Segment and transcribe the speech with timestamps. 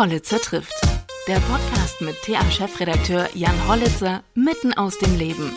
[0.00, 0.72] Hollitzer trifft.
[1.28, 5.52] Der Podcast mit TA-Chefredakteur Jan Hollitzer mitten aus dem Leben.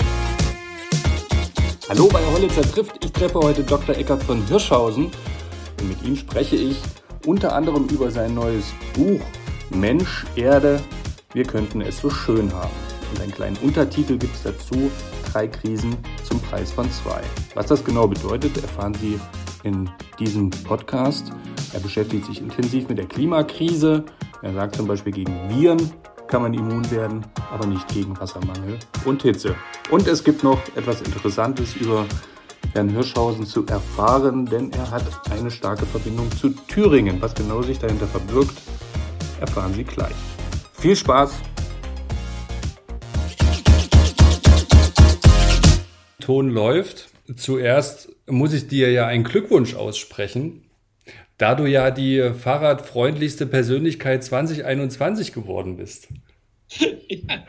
[1.88, 3.06] Hallo bei Hollitzer trifft.
[3.06, 3.96] Ich treffe heute Dr.
[3.96, 5.12] Eckart von Hirschhausen
[5.80, 6.76] und mit ihm spreche ich
[7.26, 9.22] unter anderem über sein neues Buch
[9.70, 10.84] Mensch, Erde,
[11.32, 12.74] wir könnten es so schön haben.
[13.14, 14.92] Und einen kleinen Untertitel gibt es dazu,
[15.32, 17.22] drei Krisen zum Preis von zwei.
[17.54, 19.18] Was das genau bedeutet, erfahren Sie
[19.64, 19.90] in
[20.20, 21.32] diesem Podcast.
[21.74, 24.04] Er beschäftigt sich intensiv mit der Klimakrise.
[24.44, 25.92] Er sagt zum Beispiel, gegen Viren
[26.28, 29.56] kann man immun werden, aber nicht gegen Wassermangel und Hitze.
[29.90, 32.06] Und es gibt noch etwas Interessantes über
[32.74, 37.22] Herrn Hirschhausen zu erfahren, denn er hat eine starke Verbindung zu Thüringen.
[37.22, 38.56] Was genau sich dahinter verbirgt,
[39.40, 40.16] erfahren Sie gleich.
[40.74, 41.34] Viel Spaß!
[46.20, 47.10] Ton läuft.
[47.36, 50.63] Zuerst muss ich dir ja einen Glückwunsch aussprechen,
[51.38, 56.10] da du ja die fahrradfreundlichste Persönlichkeit 2021 geworden bist.
[56.80, 57.46] ja,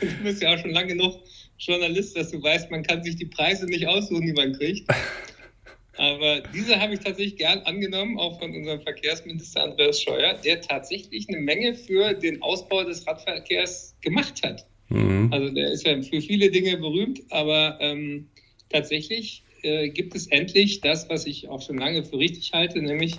[0.00, 1.22] du bist ja auch schon lange genug
[1.58, 4.88] Journalist, dass du weißt, man kann sich die Preise nicht aussuchen, die man kriegt.
[5.98, 11.26] Aber diese habe ich tatsächlich gern angenommen, auch von unserem Verkehrsminister Andreas Scheuer, der tatsächlich
[11.28, 14.66] eine Menge für den Ausbau des Radverkehrs gemacht hat.
[14.90, 15.32] Mhm.
[15.32, 18.28] Also der ist ja für viele Dinge berühmt, aber ähm,
[18.68, 23.18] tatsächlich äh, gibt es endlich das, was ich auch schon lange für richtig halte, nämlich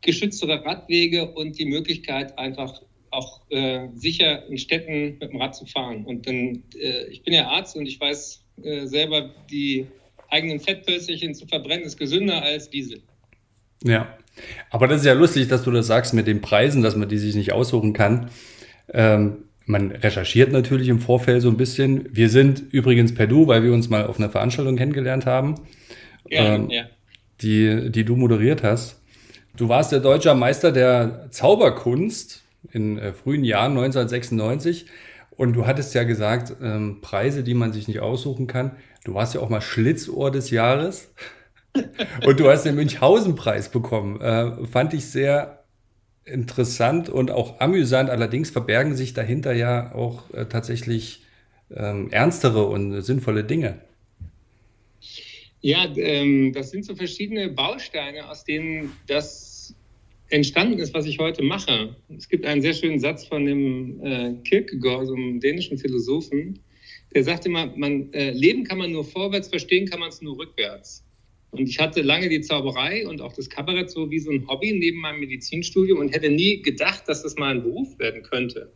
[0.00, 5.66] geschütztere Radwege und die Möglichkeit, einfach auch äh, sicher in Städten mit dem Rad zu
[5.66, 6.04] fahren.
[6.04, 9.86] Und dann, äh, ich bin ja Arzt und ich weiß äh, selber, die
[10.28, 13.02] eigenen Fettpölzerchen zu verbrennen ist gesünder als Diesel.
[13.82, 14.16] Ja,
[14.70, 17.18] aber das ist ja lustig, dass du das sagst mit den Preisen, dass man die
[17.18, 18.30] sich nicht aussuchen kann.
[18.92, 22.08] Ähm, man recherchiert natürlich im Vorfeld so ein bisschen.
[22.12, 25.56] Wir sind übrigens per Du, weil wir uns mal auf einer Veranstaltung kennengelernt haben,
[26.28, 26.84] ja, ähm, ja.
[27.42, 29.02] Die, die du moderiert hast.
[29.56, 34.86] Du warst der deutsche Meister der Zauberkunst in äh, frühen Jahren 1996
[35.30, 38.72] und du hattest ja gesagt, ähm, Preise, die man sich nicht aussuchen kann.
[39.04, 41.12] Du warst ja auch mal Schlitzohr des Jahres
[42.26, 44.20] und du hast den Münchhausen-Preis bekommen.
[44.20, 45.55] Äh, fand ich sehr
[46.26, 48.10] interessant und auch amüsant.
[48.10, 51.22] Allerdings verbergen sich dahinter ja auch äh, tatsächlich
[51.74, 53.80] ähm, ernstere und sinnvolle Dinge.
[55.60, 59.74] Ja, ähm, das sind so verschiedene Bausteine, aus denen das
[60.28, 61.96] entstanden ist, was ich heute mache.
[62.16, 66.58] Es gibt einen sehr schönen Satz von dem äh, Kierkegaard, so einem dänischen Philosophen,
[67.14, 70.38] der sagt immer, man, äh, Leben kann man nur vorwärts, verstehen kann man es nur
[70.38, 71.05] rückwärts.
[71.50, 74.72] Und ich hatte lange die Zauberei und auch das Kabarett so wie so ein Hobby
[74.72, 78.72] neben meinem Medizinstudium und hätte nie gedacht, dass das mal ein Beruf werden könnte.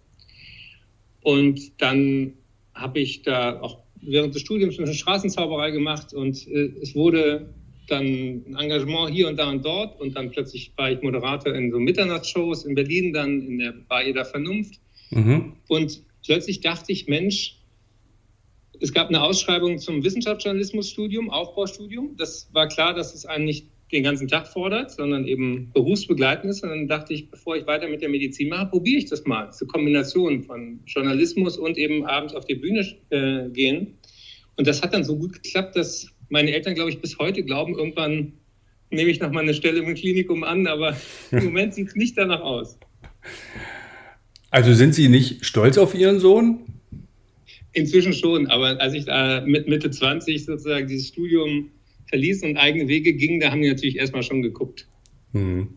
[1.23, 2.33] Und dann
[2.75, 7.53] habe ich da auch während des Studiums eine Straßenzauberei gemacht und äh, es wurde
[7.89, 11.71] dann ein Engagement hier und da und dort und dann plötzlich war ich Moderator in
[11.71, 14.81] so Mitternachtsshows in Berlin, dann in der Bar jeder Vernunft.
[15.11, 15.55] Mhm.
[15.69, 17.60] Und plötzlich dachte ich, Mensch,
[18.81, 22.17] es gab eine Ausschreibung zum Wissenschaftsjournalismusstudium, Aufbaustudium.
[22.17, 26.63] Das war klar, dass es einen nicht den ganzen Tag fordert, sondern eben berufsbegleitend ist.
[26.63, 29.53] Und dann dachte ich, bevor ich weiter mit der Medizin mache, probiere ich das mal.
[29.53, 33.99] Zur Kombination von Journalismus und eben abends auf die Bühne äh, gehen.
[34.57, 37.77] Und das hat dann so gut geklappt, dass meine Eltern, glaube ich, bis heute glauben,
[37.77, 38.33] irgendwann
[38.91, 40.97] nehme ich noch mal eine Stelle im Klinikum an, aber
[41.33, 42.79] im Moment sieht es nicht danach aus.
[44.51, 46.70] Also sind Sie nicht stolz auf Ihren Sohn?
[47.73, 51.71] Inzwischen schon, aber als ich da mit Mitte 20 sozusagen dieses Studium
[52.07, 54.89] verließ und eigene Wege ging, da haben die natürlich erstmal schon geguckt.
[55.33, 55.69] Mhm.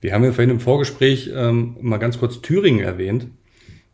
[0.00, 3.28] Wir haben ja vorhin im Vorgespräch ähm, mal ganz kurz Thüringen erwähnt.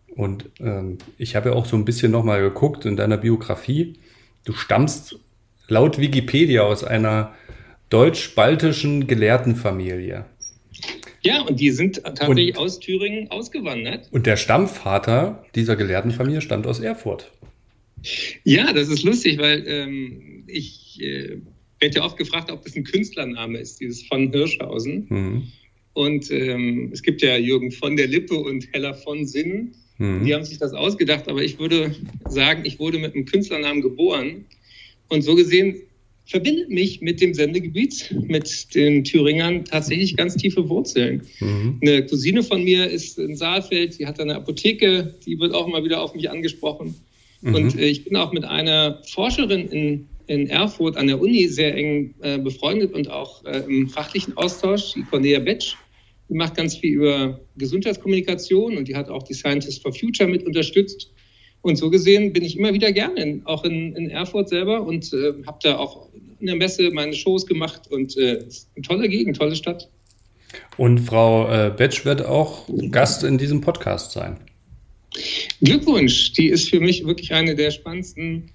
[0.09, 3.99] Und ähm, ich habe ja auch so ein bisschen nochmal geguckt in deiner Biografie.
[4.45, 5.21] Du stammst
[5.69, 7.35] laut Wikipedia aus einer
[7.91, 10.25] deutsch-baltischen Gelehrtenfamilie.
[11.23, 14.09] Ja, und die sind tatsächlich und, aus Thüringen ausgewandert.
[14.11, 17.31] Und der Stammvater dieser Gelehrtenfamilie stammt aus Erfurt.
[18.45, 21.37] Ja, das ist lustig, weil ähm, ich äh,
[21.81, 25.07] werde ja oft gefragt, ob das ein Künstlername ist, dieses von Hirschhausen.
[25.09, 25.43] Mhm.
[25.93, 29.73] Und ähm, es gibt ja Jürgen von der Lippe und Hella von Sinn.
[29.99, 30.25] Mhm.
[30.25, 31.95] Die haben sich das ausgedacht, aber ich würde
[32.29, 34.47] sagen, ich wurde mit einem Künstlernamen geboren.
[35.09, 35.83] Und so gesehen
[36.31, 41.23] verbindet mich mit dem Sendegebiet, mit den Thüringern tatsächlich ganz tiefe Wurzeln.
[41.41, 41.81] Mhm.
[41.83, 45.83] Eine Cousine von mir ist in Saalfeld, die hat eine Apotheke, die wird auch immer
[45.85, 46.95] wieder auf mich angesprochen.
[47.41, 47.55] Mhm.
[47.55, 51.75] Und äh, ich bin auch mit einer Forscherin in, in Erfurt an der Uni sehr
[51.75, 55.75] eng äh, befreundet und auch äh, im fachlichen Austausch, die Cornelia Betsch.
[56.29, 60.47] Die macht ganz viel über Gesundheitskommunikation und die hat auch die Scientists for Future mit
[60.47, 61.11] unterstützt.
[61.63, 65.13] Und so gesehen bin ich immer wieder gerne, in, auch in, in, Erfurt selber und
[65.13, 66.09] äh, habe da auch
[66.41, 68.45] in der Messe meine Shows gemacht und äh,
[68.77, 69.89] eine tolle Gegend, tolle Stadt.
[70.79, 74.39] Und Frau äh, Betsch wird auch Gast in diesem Podcast sein.
[75.61, 78.51] Glückwunsch, die ist für mich wirklich eine der spannendsten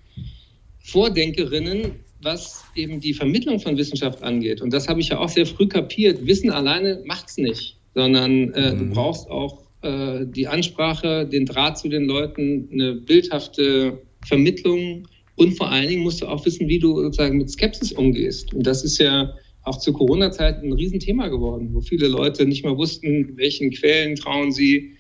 [0.80, 1.92] Vordenkerinnen,
[2.22, 4.62] was eben die Vermittlung von Wissenschaft angeht.
[4.62, 6.26] Und das habe ich ja auch sehr früh kapiert.
[6.26, 8.80] Wissen alleine macht es nicht, sondern äh, mhm.
[8.80, 15.56] du brauchst auch äh, die Ansprache, den Draht zu den Leuten, eine bildhafte Vermittlung und
[15.58, 18.54] vor allen Dingen musst du auch wissen, wie du sozusagen mit Skepsis umgehst.
[18.54, 19.34] Und das ist ja
[19.64, 24.52] auch zur Corona-Zeit ein Riesenthema geworden, wo viele Leute nicht mehr wussten, welchen Quellen trauen
[24.52, 24.94] sie,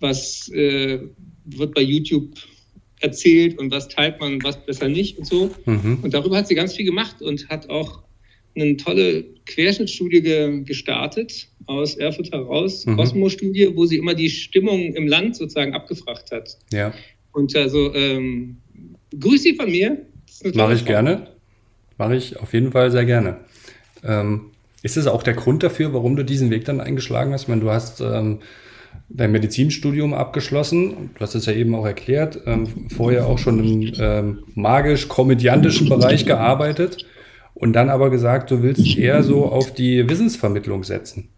[0.00, 1.00] was äh,
[1.44, 2.30] wird bei YouTube
[3.00, 5.50] erzählt und was teilt man, was besser nicht und so.
[5.66, 5.98] Mhm.
[6.02, 8.02] Und darüber hat sie ganz viel gemacht und hat auch
[8.54, 12.96] eine tolle Querschnittstudie ge gestartet aus Erfurt heraus, mhm.
[12.96, 16.56] Cosmo-Studie, wo sie immer die Stimmung im Land sozusagen abgefragt hat.
[16.72, 16.92] Ja.
[17.32, 18.58] Und also ähm,
[19.18, 20.06] grüß Sie von mir.
[20.54, 21.28] Mache ich gerne.
[21.98, 23.38] Mache ich auf jeden Fall sehr gerne.
[24.04, 24.50] Ähm,
[24.82, 27.42] ist es auch der Grund dafür, warum du diesen Weg dann eingeschlagen hast?
[27.42, 28.40] Ich meine, du hast ähm,
[29.08, 31.10] dein Medizinstudium abgeschlossen.
[31.14, 32.40] Du hast es ja eben auch erklärt.
[32.46, 37.06] Ähm, vorher auch schon im ähm, magisch-komödiantischen Bereich gearbeitet
[37.54, 41.28] und dann aber gesagt, du willst eher so auf die Wissensvermittlung setzen.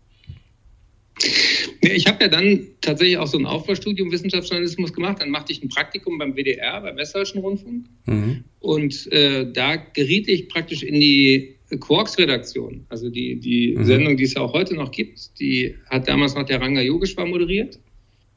[1.81, 5.19] Ich habe ja dann tatsächlich auch so ein Aufbaustudium Wissenschaftsjournalismus gemacht.
[5.21, 7.87] Dann machte ich ein Praktikum beim WDR, beim Westdeutschen Rundfunk.
[8.07, 8.45] Mhm.
[8.61, 12.87] Und äh, da geriet ich praktisch in die Quarks-Redaktion.
[12.89, 13.85] Also die, die mhm.
[13.85, 17.27] Sendung, die es ja auch heute noch gibt, die hat damals noch der Ranga Yogeshwar
[17.27, 17.79] moderiert.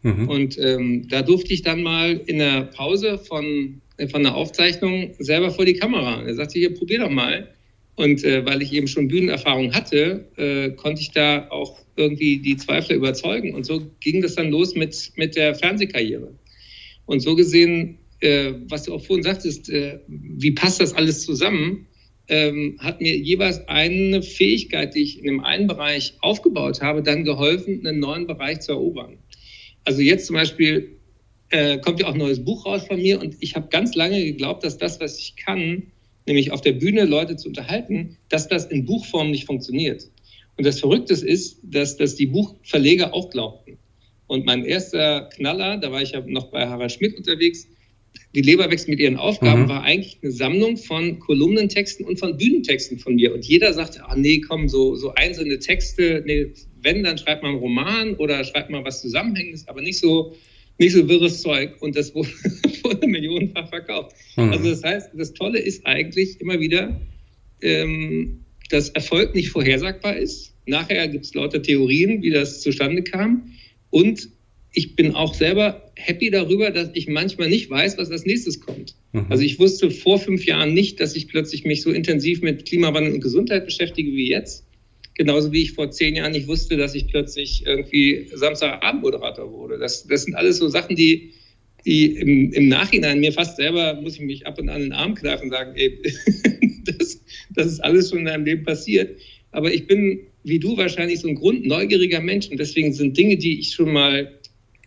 [0.03, 0.27] Mhm.
[0.27, 5.51] Und ähm, da durfte ich dann mal in der Pause von, von der Aufzeichnung selber
[5.51, 6.23] vor die Kamera.
[6.23, 7.49] Er sagte, hier, probier doch mal.
[7.97, 12.55] Und äh, weil ich eben schon Bühnenerfahrung hatte, äh, konnte ich da auch irgendwie die
[12.55, 13.55] Zweifler überzeugen.
[13.55, 16.31] Und so ging das dann los mit, mit der Fernsehkarriere.
[17.07, 21.87] Und so gesehen, äh, was du auch vorhin sagtest, äh, wie passt das alles zusammen,
[22.27, 27.23] ähm, hat mir jeweils eine Fähigkeit, die ich in dem einen Bereich aufgebaut habe, dann
[27.23, 29.17] geholfen, einen neuen Bereich zu erobern.
[29.85, 30.99] Also jetzt zum Beispiel
[31.49, 34.23] äh, kommt ja auch ein neues Buch raus von mir und ich habe ganz lange
[34.23, 35.91] geglaubt, dass das, was ich kann,
[36.27, 40.09] nämlich auf der Bühne Leute zu unterhalten, dass das in Buchform nicht funktioniert.
[40.57, 43.77] Und das Verrückte ist, dass das die Buchverleger auch glaubten.
[44.27, 47.67] Und mein erster Knaller, da war ich ja noch bei Harald Schmidt unterwegs,
[48.35, 49.69] die Leber wächst mit ihren Aufgaben, mhm.
[49.69, 53.33] war eigentlich eine Sammlung von Kolumnentexten und von Bühnentexten von mir.
[53.33, 57.53] Und jeder sagte, ah nee, komm, so, so einzelne Texte, nee, wenn, dann schreibt man
[57.53, 60.35] einen Roman oder schreibt mal was Zusammenhängendes, aber nicht so,
[60.77, 62.29] nicht so wirres Zeug und das wurde,
[62.89, 64.15] wurde millionenfach verkauft.
[64.35, 64.51] Mhm.
[64.51, 66.99] Also das heißt, das Tolle ist eigentlich immer wieder,
[67.61, 70.53] ähm, dass Erfolg nicht vorhersagbar ist.
[70.65, 73.51] Nachher gibt es lauter Theorien, wie das zustande kam.
[73.89, 74.29] Und
[74.73, 78.95] ich bin auch selber happy darüber, dass ich manchmal nicht weiß, was als nächstes kommt.
[79.13, 79.25] Mhm.
[79.29, 83.13] Also ich wusste vor fünf Jahren nicht, dass ich plötzlich mich so intensiv mit Klimawandel
[83.13, 84.65] und Gesundheit beschäftige wie jetzt.
[85.15, 89.79] Genauso wie ich vor zehn Jahren nicht wusste, dass ich plötzlich irgendwie Samstagabendmoderator wurde.
[89.79, 91.31] Das, das sind alles so Sachen, die,
[91.87, 95.15] die im, im, Nachhinein mir fast selber, muss ich mich ab und an den Arm
[95.15, 95.97] kneifen und sagen, ey,
[96.85, 97.23] das,
[97.55, 99.17] das ist alles schon in deinem Leben passiert.
[99.51, 103.59] Aber ich bin, wie du wahrscheinlich, so ein grundneugieriger Mensch und deswegen sind Dinge, die
[103.59, 104.33] ich schon mal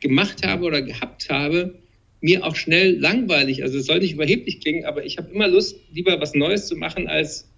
[0.00, 1.74] gemacht habe oder gehabt habe,
[2.20, 3.62] mir auch schnell langweilig.
[3.62, 6.76] Also es soll nicht überheblich klingen, aber ich habe immer Lust, lieber was Neues zu
[6.76, 7.50] machen, als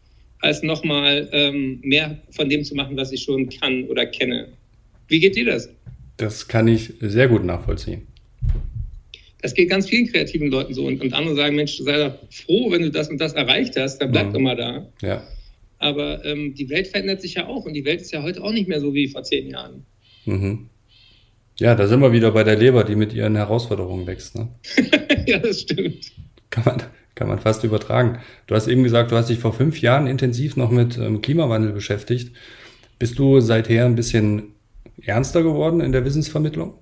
[0.42, 4.48] als nochmal ähm, mehr von dem zu machen, was ich schon kann oder kenne.
[5.08, 5.70] Wie geht dir das?
[6.16, 8.08] Das kann ich sehr gut nachvollziehen.
[9.42, 10.86] Das geht ganz vielen kreativen Leuten so.
[10.86, 13.98] Und, und andere sagen, Mensch, sei doch froh, wenn du das und das erreicht hast,
[13.98, 14.32] dann bleib mhm.
[14.32, 14.88] doch mal da.
[15.02, 15.26] Ja.
[15.78, 18.52] Aber ähm, die Welt verändert sich ja auch und die Welt ist ja heute auch
[18.52, 19.84] nicht mehr so wie vor zehn Jahren.
[20.24, 20.68] Mhm.
[21.58, 24.36] Ja, da sind wir wieder bei der Leber, die mit ihren Herausforderungen wächst.
[24.36, 24.48] Ne?
[25.26, 26.12] ja, das stimmt.
[26.50, 26.82] Kann man,
[27.14, 28.20] kann man fast übertragen.
[28.46, 31.72] Du hast eben gesagt, du hast dich vor fünf Jahren intensiv noch mit ähm, Klimawandel
[31.72, 32.34] beschäftigt.
[32.98, 34.54] Bist du seither ein bisschen
[35.04, 36.74] ernster geworden in der Wissensvermittlung?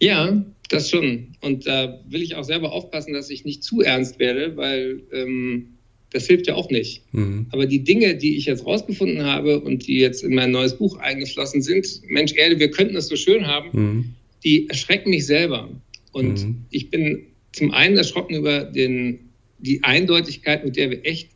[0.00, 1.36] Ja, das schon.
[1.40, 5.76] Und da will ich auch selber aufpassen, dass ich nicht zu ernst werde, weil ähm,
[6.10, 7.02] das hilft ja auch nicht.
[7.12, 7.46] Mhm.
[7.50, 10.98] Aber die Dinge, die ich jetzt rausgefunden habe und die jetzt in mein neues Buch
[10.98, 14.04] eingeflossen sind, Mensch Erde, wir könnten es so schön haben, mhm.
[14.44, 15.68] die erschrecken mich selber.
[16.12, 16.56] Und mhm.
[16.70, 21.30] ich bin zum einen erschrocken über den, die Eindeutigkeit, mit der wir echt,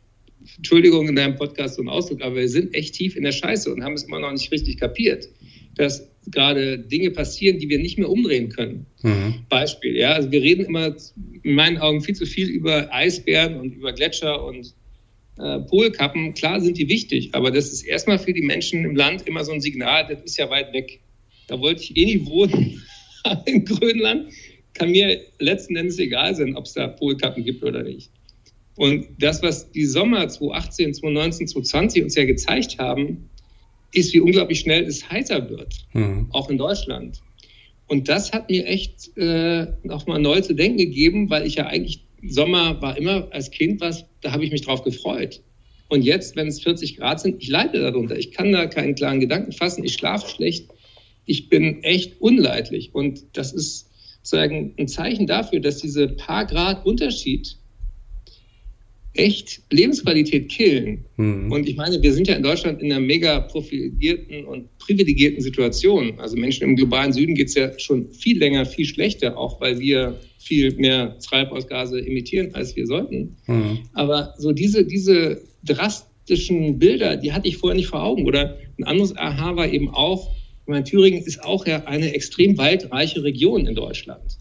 [0.57, 3.71] Entschuldigung in deinem Podcast so ein Ausdruck, aber wir sind echt tief in der Scheiße
[3.71, 5.29] und haben es immer noch nicht richtig kapiert,
[5.75, 8.85] dass gerade Dinge passieren, die wir nicht mehr umdrehen können.
[9.01, 9.45] Mhm.
[9.49, 10.95] Beispiel, ja, also wir reden immer
[11.43, 14.73] in meinen Augen viel zu viel über Eisbären und über Gletscher und
[15.39, 16.33] äh, Polkappen.
[16.33, 19.51] Klar sind die wichtig, aber das ist erstmal für die Menschen im Land immer so
[19.51, 20.99] ein Signal, das ist ja weit weg.
[21.47, 22.81] Da wollte ich eh nie wohnen
[23.45, 24.31] in Grönland
[24.73, 28.09] kann mir letzten Endes egal sein, ob es da Polkappen gibt oder nicht.
[28.77, 33.29] Und das, was die Sommer 2018, 2019, 2020 uns ja gezeigt haben,
[33.93, 36.27] ist, wie unglaublich schnell es heißer wird, mhm.
[36.31, 37.21] auch in Deutschland.
[37.87, 42.05] Und das hat mir echt äh, nochmal neu zu denken gegeben, weil ich ja eigentlich,
[42.25, 45.41] Sommer war immer als Kind was, da habe ich mich drauf gefreut.
[45.89, 48.17] Und jetzt, wenn es 40 Grad sind, ich leide darunter.
[48.17, 49.83] Ich kann da keinen klaren Gedanken fassen.
[49.83, 50.69] Ich schlafe schlecht.
[51.25, 52.95] Ich bin echt unleidlich.
[52.95, 53.89] Und das ist
[54.21, 57.57] sozusagen ein Zeichen dafür, dass diese paar Grad Unterschied
[59.13, 61.05] echt Lebensqualität killen.
[61.17, 61.51] Mhm.
[61.51, 66.19] Und ich meine, wir sind ja in Deutschland in einer mega profilierten und privilegierten Situation.
[66.19, 69.79] Also Menschen im globalen Süden geht es ja schon viel länger, viel schlechter, auch weil
[69.79, 73.35] wir viel mehr Treibhausgase emittieren, als wir sollten.
[73.47, 73.79] Mhm.
[73.93, 78.25] Aber so diese, diese drastischen Bilder, die hatte ich vorher nicht vor Augen.
[78.25, 82.57] Oder ein anderes Aha war eben auch, ich meine, Thüringen ist auch ja eine extrem
[82.57, 84.37] waldreiche Region in Deutschland.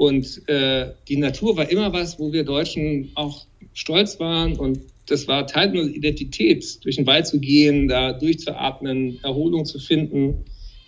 [0.00, 4.56] Und äh, die Natur war immer was, wo wir Deutschen auch stolz waren.
[4.56, 9.78] Und das war Teil unserer Identität, durch den Wald zu gehen, da durchzuatmen, Erholung zu
[9.78, 10.46] finden,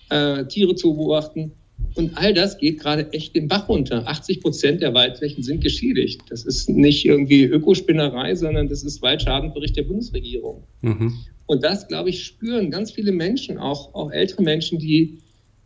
[0.09, 1.53] äh, Tiere zu beobachten.
[1.95, 4.09] Und all das geht gerade echt den Bach runter.
[4.09, 6.23] 80 Prozent der Waldflächen sind geschädigt.
[6.31, 10.65] Das ist nicht irgendwie Ökospinnerei, sondern das ist Waldschadenbericht der Bundesregierung.
[10.81, 11.13] Mhm.
[11.45, 15.19] Und das, glaube ich, spüren ganz viele Menschen, auch, auch ältere Menschen, die,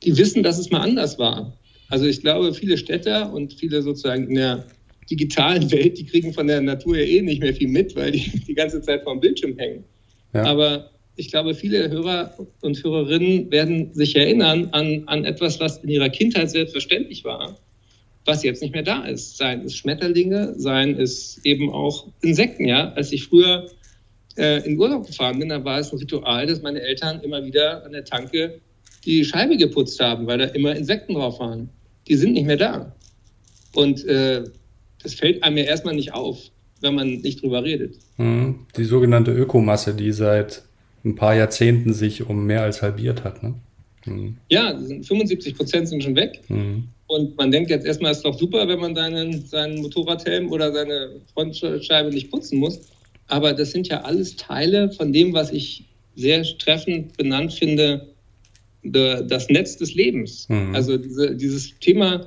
[0.03, 1.57] die wissen, dass es mal anders war.
[1.89, 4.65] Also ich glaube, viele Städter und viele sozusagen in der
[5.11, 8.31] digitalen Welt, die kriegen von der Natur ja eh nicht mehr viel mit, weil die
[8.47, 9.85] die ganze Zeit vor dem Bildschirm hängen.
[10.35, 10.45] Ja.
[10.45, 15.89] Aber ich glaube, viele Hörer und Hörerinnen werden sich erinnern an, an etwas, was in
[15.89, 17.59] ihrer Kindheit selbstverständlich war,
[18.27, 19.39] was jetzt nicht mehr da ist.
[19.39, 22.67] Seien es Schmetterlinge, seien es eben auch Insekten.
[22.67, 23.71] Ja, als ich früher
[24.37, 27.85] äh, in Urlaub gefahren bin, da war es ein Ritual, dass meine Eltern immer wieder
[27.85, 28.61] an der Tanke
[29.07, 31.71] die Scheibe geputzt haben, weil da immer Insekten drauf waren.
[32.09, 32.95] Die sind nicht mehr da.
[33.75, 34.45] Und äh,
[35.03, 36.39] das fällt einem ja erstmal nicht auf,
[36.81, 37.97] wenn man nicht drüber redet.
[38.17, 38.67] Mhm.
[38.77, 40.63] Die sogenannte Ökomasse, die seit
[41.05, 43.43] ein paar Jahrzehnten sich um mehr als halbiert hat.
[43.43, 43.55] Ne?
[44.07, 44.37] Mhm.
[44.49, 46.41] Ja, 75 Prozent sind schon weg.
[46.49, 46.89] Mhm.
[47.07, 50.73] Und man denkt jetzt erstmal, es ist doch super, wenn man seinen, seinen Motorradhelm oder
[50.73, 52.81] seine Frontscheibe nicht putzen muss.
[53.29, 55.85] Aber das sind ja alles Teile von dem, was ich
[56.17, 58.09] sehr treffend benannt finde,
[58.93, 60.49] das Netz des Lebens.
[60.49, 60.75] Mhm.
[60.75, 62.27] Also diese, dieses Thema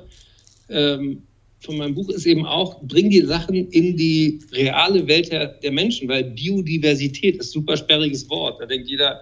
[0.68, 1.22] ähm,
[1.60, 5.72] von meinem Buch ist eben auch, bring die Sachen in die reale Welt der, der
[5.72, 8.60] Menschen, weil Biodiversität ist ein super sperriges Wort.
[8.60, 9.20] Da denkt jeder,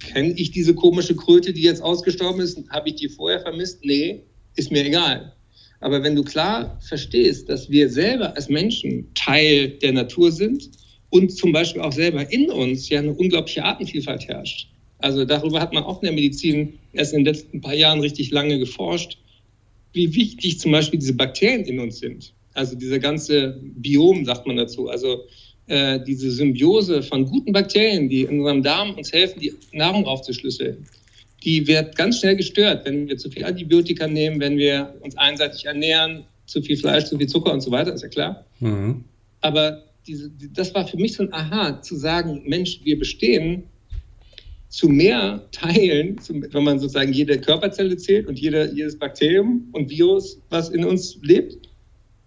[0.00, 2.58] kenne ich diese komische Kröte, die jetzt ausgestorben ist?
[2.70, 3.84] Habe ich die vorher vermisst?
[3.84, 4.22] Nee,
[4.56, 5.32] ist mir egal.
[5.80, 10.70] Aber wenn du klar verstehst, dass wir selber als Menschen Teil der Natur sind
[11.10, 14.71] und zum Beispiel auch selber in uns ja eine unglaubliche Artenvielfalt herrscht.
[15.02, 18.30] Also darüber hat man auch in der Medizin erst in den letzten paar Jahren richtig
[18.30, 19.18] lange geforscht
[19.92, 22.32] wie wichtig zum Beispiel diese Bakterien in uns sind.
[22.54, 24.88] Also dieser ganze Biom, sagt man dazu.
[24.88, 25.24] Also
[25.66, 30.86] äh, diese Symbiose von guten Bakterien, die in unserem Darm uns helfen, die Nahrung aufzuschlüsseln,
[31.44, 35.64] die wird ganz schnell gestört, wenn wir zu viel Antibiotika nehmen, wenn wir uns einseitig
[35.64, 38.44] ernähren, zu viel Fleisch, zu viel Zucker und so weiter, ist ja klar.
[38.60, 39.04] Mhm.
[39.40, 43.64] Aber diese, das war für mich so ein Aha, zu sagen, Mensch, wir bestehen
[44.72, 50.40] zu mehr Teilen, wenn man sozusagen jede Körperzelle zählt und jede, jedes Bakterium und Virus,
[50.48, 51.68] was in uns lebt,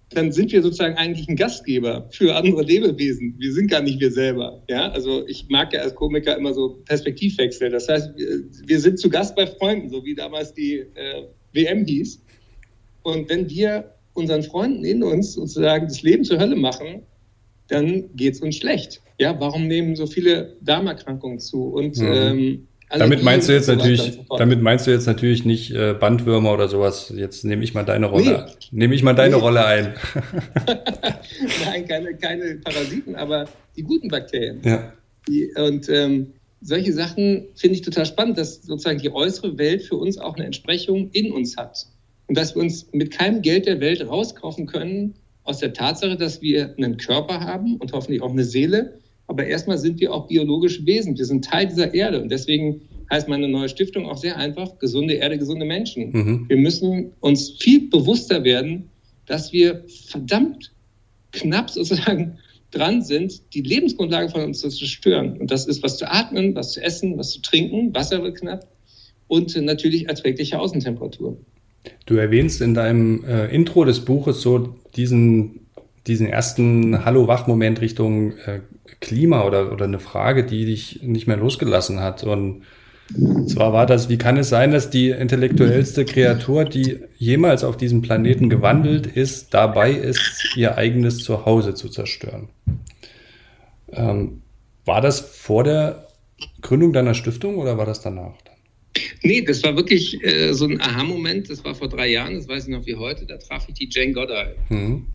[0.10, 3.34] dann sind wir sozusagen eigentlich ein Gastgeber für andere Lebewesen.
[3.40, 4.62] Wir sind gar nicht wir selber.
[4.70, 7.72] Ja, also ich mag ja als Komiker immer so Perspektivwechsel.
[7.72, 12.22] Das heißt, wir sind zu Gast bei Freunden, so wie damals die äh, WM hieß.
[13.02, 17.02] Und wenn wir unseren Freunden in uns sozusagen das Leben zur Hölle machen,
[17.68, 19.02] dann geht es uns schlecht.
[19.20, 21.64] Ja, warum nehmen so viele Darmerkrankungen zu?
[21.66, 22.14] Und mhm.
[22.14, 26.68] ähm, damit meinst du jetzt natürlich, damit meinst du jetzt natürlich nicht äh, Bandwürmer oder
[26.68, 27.12] sowas.
[27.16, 28.80] Jetzt nehme ich mal deine Rolle, nee.
[28.80, 29.42] nehme ich mal deine nee.
[29.42, 29.94] Rolle ein.
[31.66, 33.46] Nein, keine, keine Parasiten, aber
[33.76, 34.62] die guten Bakterien.
[34.64, 34.94] Ja.
[35.28, 39.96] Die, und ähm, solche Sachen finde ich total spannend, dass sozusagen die äußere Welt für
[39.96, 41.88] uns auch eine Entsprechung in uns hat.
[42.28, 45.16] Und dass wir uns mit keinem Geld der Welt rauskaufen können,
[45.46, 49.00] aus der Tatsache, dass wir einen Körper haben und hoffentlich auch eine Seele.
[49.28, 51.18] Aber erstmal sind wir auch biologische Wesen.
[51.18, 52.22] Wir sind Teil dieser Erde.
[52.22, 56.12] Und deswegen heißt meine neue Stiftung auch sehr einfach, gesunde Erde, gesunde Menschen.
[56.12, 56.46] Mhm.
[56.50, 58.90] Wir müssen uns viel bewusster werden,
[59.26, 60.72] dass wir verdammt
[61.32, 62.38] knapp sozusagen
[62.72, 65.38] dran sind, die Lebensgrundlage von uns zu zerstören.
[65.38, 68.68] Und das ist was zu atmen, was zu essen, was zu trinken, Wasser wird knapp
[69.28, 71.38] und natürlich erträgliche Außentemperatur.
[72.06, 75.68] Du erwähnst in deinem äh, Intro des Buches so diesen,
[76.08, 78.62] diesen ersten Hallo-Wach-Moment Richtung äh,
[79.00, 82.24] Klima oder, oder eine Frage, die dich nicht mehr losgelassen hat.
[82.24, 82.64] Und
[83.48, 88.02] zwar war das, wie kann es sein, dass die intellektuellste Kreatur, die jemals auf diesem
[88.02, 92.50] Planeten gewandelt ist, dabei ist, ihr eigenes Zuhause zu zerstören?
[93.92, 94.42] Ähm,
[94.86, 96.08] war das vor der
[96.62, 98.34] Gründung deiner Stiftung oder war das danach?
[99.24, 101.50] Nee, das war wirklich äh, so ein Aha-Moment.
[101.50, 103.26] Das war vor drei Jahren, das weiß ich noch wie heute.
[103.26, 104.56] Da traf ich die Jane Goddard.
[104.70, 105.06] Mhm.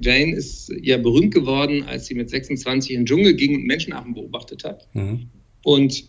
[0.00, 4.14] Jane ist ja berühmt geworden, als sie mit 26 in den Dschungel ging und Menschenaffen
[4.14, 4.88] beobachtet hat.
[4.94, 5.28] Mhm.
[5.62, 6.04] Und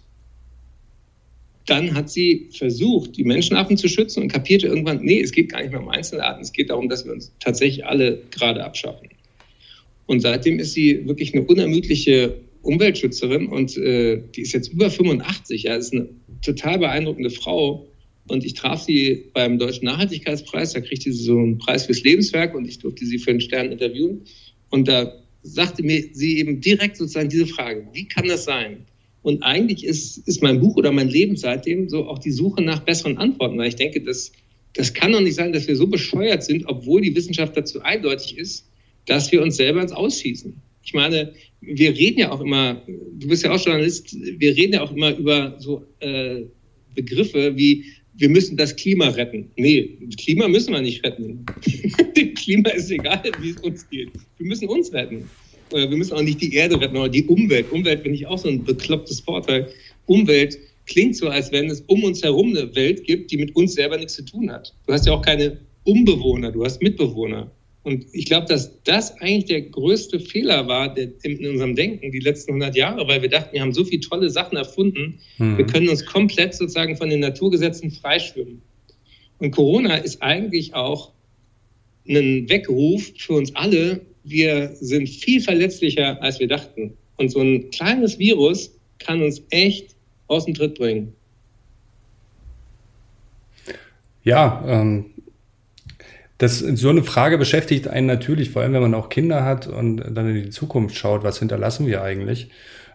[1.66, 5.62] dann hat sie versucht, die Menschenaffen zu schützen und kapierte irgendwann, nee, es geht gar
[5.62, 9.10] nicht mehr um Einzelarten, es geht darum, dass wir uns tatsächlich alle gerade abschaffen.
[10.08, 15.64] Und seitdem ist sie wirklich eine unermüdliche Umweltschützerin und äh, die ist jetzt über 85,
[15.64, 16.10] ja, ist eine
[16.42, 17.88] total beeindruckende Frau.
[18.28, 22.54] Und ich traf sie beim Deutschen Nachhaltigkeitspreis, da kriegte sie so einen Preis fürs Lebenswerk
[22.56, 24.22] und ich durfte sie für einen Stern interviewen.
[24.70, 25.12] Und da
[25.44, 28.86] sagte mir sie eben direkt sozusagen diese Frage, wie kann das sein?
[29.24, 32.80] Und eigentlich ist, ist mein Buch oder mein Leben seitdem so auch die Suche nach
[32.82, 34.32] besseren Antworten, weil ich denke, das,
[34.74, 38.38] das kann doch nicht sein, dass wir so bescheuert sind, obwohl die Wissenschaft dazu eindeutig
[38.38, 38.68] ist,
[39.06, 40.56] dass wir uns selber ins Ausschießen.
[40.84, 44.82] Ich meine, wir reden ja auch immer, du bist ja auch Journalist, wir reden ja
[44.82, 46.42] auch immer über so äh,
[46.96, 47.86] Begriffe wie,
[48.16, 49.50] wir müssen das Klima retten.
[49.56, 51.46] Nee, das Klima müssen wir nicht retten.
[52.18, 54.12] Dem Klima ist egal, wie es uns geht.
[54.38, 55.30] Wir müssen uns retten.
[55.72, 57.72] Wir müssen auch nicht die Erde retten, sondern die Umwelt.
[57.72, 59.72] Umwelt finde ich auch so ein beklopptes Vorteil.
[60.06, 63.76] Umwelt klingt so, als wenn es um uns herum eine Welt gibt, die mit uns
[63.76, 64.74] selber nichts zu tun hat.
[64.86, 67.50] Du hast ja auch keine Umbewohner, du hast Mitbewohner.
[67.84, 72.20] Und ich glaube, dass das eigentlich der größte Fehler war der, in unserem Denken die
[72.20, 75.58] letzten 100 Jahre, weil wir dachten, wir haben so viele tolle Sachen erfunden, mhm.
[75.58, 78.62] wir können uns komplett sozusagen von den Naturgesetzen freischwimmen.
[79.40, 81.12] Und Corona ist eigentlich auch
[82.08, 84.02] ein Weckruf für uns alle.
[84.24, 86.94] Wir sind viel verletzlicher, als wir dachten.
[87.18, 89.96] Und so ein kleines Virus kann uns echt
[90.28, 91.14] aus dem Tritt bringen.
[94.24, 95.06] Ja, ähm,
[96.42, 99.98] das, so eine Frage beschäftigt einen natürlich, vor allem wenn man auch Kinder hat und
[99.98, 102.50] dann in die Zukunft schaut, was hinterlassen wir eigentlich?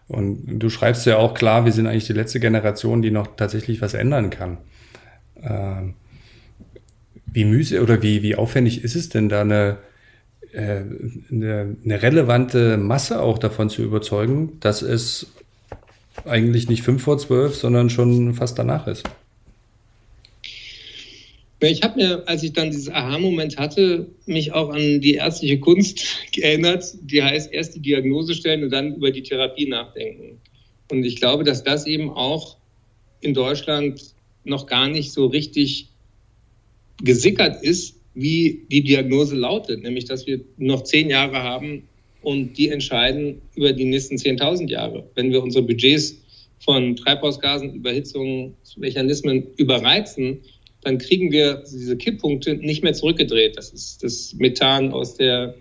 [0.08, 3.80] Und du schreibst ja auch klar, wir sind eigentlich die letzte Generation, die noch tatsächlich
[3.80, 4.58] was ändern kann.
[5.40, 5.94] Ähm,
[7.26, 9.76] wie mühselig oder wie, wie aufwendig ist es denn da eine,
[10.52, 10.82] äh,
[11.30, 15.32] eine, eine relevante Masse auch davon zu überzeugen, dass es
[16.24, 19.08] eigentlich nicht fünf vor zwölf, sondern schon fast danach ist?
[21.60, 26.04] Ich habe mir, als ich dann dieses Aha-Moment hatte, mich auch an die ärztliche Kunst
[26.32, 30.38] geändert, die heißt erst die Diagnose stellen und dann über die Therapie nachdenken.
[30.90, 32.58] Und ich glaube, dass das eben auch
[33.20, 34.14] in Deutschland
[34.44, 35.88] noch gar nicht so richtig
[37.02, 41.82] gesickert ist, wie die Diagnose lautet, nämlich dass wir noch zehn Jahre haben
[42.22, 45.08] und die entscheiden über die nächsten 10.000 Jahre.
[45.14, 46.16] Wenn wir unsere Budgets
[46.58, 50.40] von Treibhausgasen, Überhitzungsmechanismen überreizen,
[50.86, 53.56] dann kriegen wir diese Kipppunkte nicht mehr zurückgedreht.
[53.56, 55.56] Das ist das Methan aus der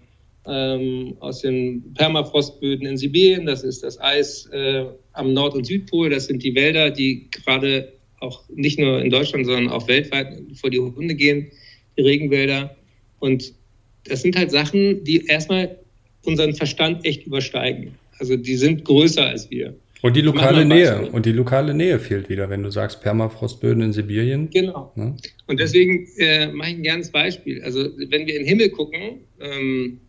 [0.46, 6.12] ähm, aus den Permafrostböden in Sibirien, das ist das Eis äh, am Nord- und Südpol,
[6.12, 10.70] das sind die Wälder, die gerade auch nicht nur in Deutschland, sondern auch weltweit vor
[10.70, 11.50] die Hunde gehen,
[11.98, 12.76] die Regenwälder.
[13.18, 13.56] Und
[14.04, 15.80] das sind halt Sachen, die erstmal
[16.24, 17.96] unseren Verstand echt übersteigen.
[18.20, 19.74] Also die sind größer als wir.
[20.06, 21.10] Und die lokale Nähe.
[21.10, 24.52] Und die lokale Nähe fehlt wieder, wenn du sagst Permafrostböden in Sibirien.
[24.52, 24.92] Genau.
[24.96, 25.18] Ne?
[25.48, 27.64] Und deswegen äh, mache ich ein gerne Beispiel.
[27.64, 30.00] Also wenn wir in den Himmel gucken, ähm,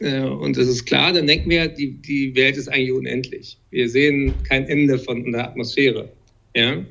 [0.00, 3.58] äh, und es ist klar, dann denken wir, die, die Welt ist eigentlich unendlich.
[3.68, 6.10] Wir sehen kein Ende von der Atmosphäre.
[6.56, 6.82] Ja?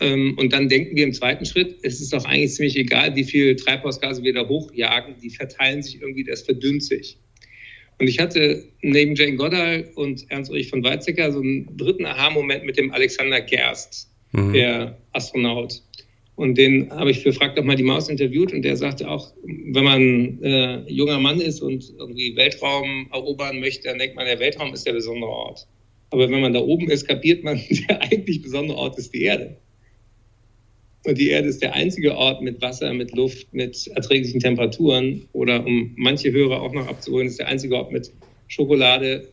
[0.00, 3.24] Ähm, und dann denken wir im zweiten Schritt, es ist doch eigentlich ziemlich egal, wie
[3.24, 7.18] viel Treibhausgase wir da hochjagen, die verteilen sich irgendwie, das verdünnt sich.
[8.00, 12.64] Und ich hatte neben Jane Goddard und Ernst Ulrich von Weizsäcker so einen dritten Aha-Moment
[12.64, 14.54] mit dem Alexander Gerst, mhm.
[14.54, 15.82] der Astronaut.
[16.34, 19.34] Und den habe ich für Frag doch mal die Maus interviewt und der sagte auch,
[19.44, 24.40] wenn man äh, junger Mann ist und irgendwie Weltraum erobern möchte, dann denkt man, der
[24.40, 25.66] Weltraum ist der besondere Ort.
[26.08, 29.58] Aber wenn man da oben ist, kapiert man, der eigentlich besondere Ort ist die Erde.
[31.04, 35.64] Und die Erde ist der einzige Ort mit Wasser, mit Luft, mit erträglichen Temperaturen oder
[35.64, 38.10] um manche Hörer auch noch abzuholen, ist der einzige Ort mit
[38.48, 39.28] Schokolade,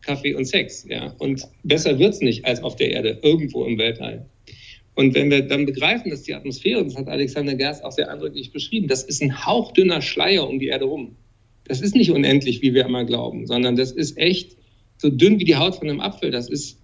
[0.00, 0.84] Kaffee und Sex.
[0.88, 1.14] Ja?
[1.18, 4.26] Und besser wird es nicht als auf der Erde, irgendwo im Weltall.
[4.96, 8.50] Und wenn wir dann begreifen, dass die Atmosphäre, das hat Alexander Gerst auch sehr eindrücklich
[8.50, 11.14] beschrieben, das ist ein hauchdünner Schleier um die Erde rum.
[11.64, 14.56] Das ist nicht unendlich, wie wir immer glauben, sondern das ist echt
[14.96, 16.32] so dünn wie die Haut von einem Apfel.
[16.32, 16.77] Das ist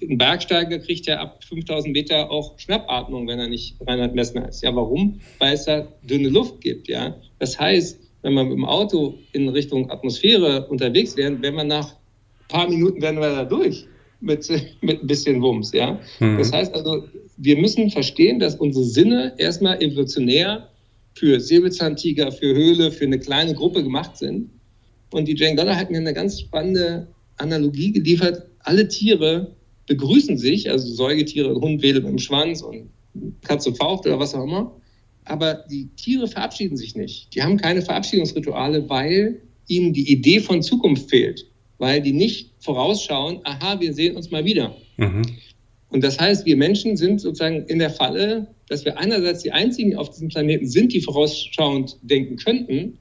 [0.00, 4.62] ein Bergsteiger kriegt ja ab 5000 Meter auch Schnappatmung, wenn er nicht Reinhard Messner ist.
[4.62, 5.20] Ja, warum?
[5.38, 7.16] Weil es da dünne Luft gibt, ja.
[7.38, 11.92] Das heißt, wenn wir mit dem Auto in Richtung Atmosphäre unterwegs wären, wenn wir nach
[11.92, 13.86] ein paar Minuten wären wir da durch
[14.20, 14.48] mit,
[14.80, 16.00] mit ein bisschen Wumms, ja.
[16.18, 16.38] Mhm.
[16.38, 17.04] Das heißt also,
[17.36, 20.68] wir müssen verstehen, dass unsere Sinne erstmal evolutionär
[21.14, 24.50] für Säbelzahntiger, für Höhle, für eine kleine Gruppe gemacht sind.
[25.10, 28.46] Und die Jane Goddard hat mir eine ganz spannende Analogie geliefert.
[28.60, 29.56] Alle Tiere
[29.88, 32.90] begrüßen sich, also Säugetiere, Hund wedelt mit dem Schwanz und
[33.42, 34.76] Katze faucht oder was auch immer.
[35.24, 37.34] Aber die Tiere verabschieden sich nicht.
[37.34, 41.46] Die haben keine Verabschiedungsrituale, weil ihnen die Idee von Zukunft fehlt.
[41.78, 44.76] Weil die nicht vorausschauen, aha, wir sehen uns mal wieder.
[44.96, 45.22] Mhm.
[45.90, 49.96] Und das heißt, wir Menschen sind sozusagen in der Falle, dass wir einerseits die einzigen
[49.96, 52.98] auf diesem Planeten sind, die vorausschauend denken könnten,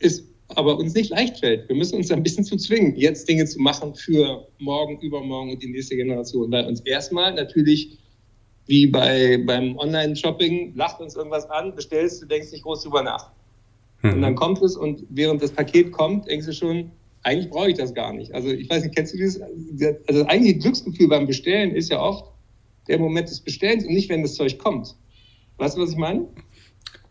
[0.00, 0.24] ist
[0.54, 1.68] aber uns nicht leicht fällt.
[1.68, 5.62] Wir müssen uns ein bisschen zu zwingen, jetzt Dinge zu machen für morgen, übermorgen und
[5.62, 6.50] die nächste Generation.
[6.50, 7.98] Weil uns erstmal natürlich,
[8.66, 13.30] wie bei, beim Online-Shopping, lacht uns irgendwas an, bestellst, du denkst nicht groß drüber nach.
[14.02, 14.14] Mhm.
[14.14, 16.90] Und dann kommt es und während das Paket kommt, denkst du schon,
[17.22, 18.34] eigentlich brauche ich das gar nicht.
[18.34, 19.40] Also ich weiß nicht, kennst du dieses?
[19.42, 22.32] Also das eigentliche Glücksgefühl beim Bestellen ist ja oft
[22.86, 24.94] der Moment des Bestellens und nicht, wenn das Zeug kommt.
[25.58, 26.26] Weißt du, was ich meine?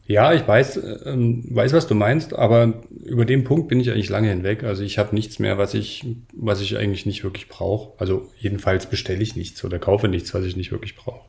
[0.07, 4.07] Ja, ich weiß, ähm, weiß, was du meinst, aber über den Punkt bin ich eigentlich
[4.07, 4.63] lange hinweg.
[4.63, 7.91] Also ich habe nichts mehr, was ich, was ich eigentlich nicht wirklich brauche.
[7.99, 11.25] Also jedenfalls bestelle ich nichts oder kaufe nichts, was ich nicht wirklich brauche.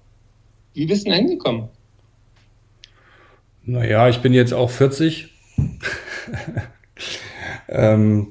[0.74, 1.70] Wie bist du denn hingekommen?
[3.64, 5.34] Naja, ich bin jetzt auch 40.
[7.68, 8.28] ähm,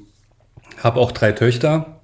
[0.78, 2.00] habe auch drei Töchter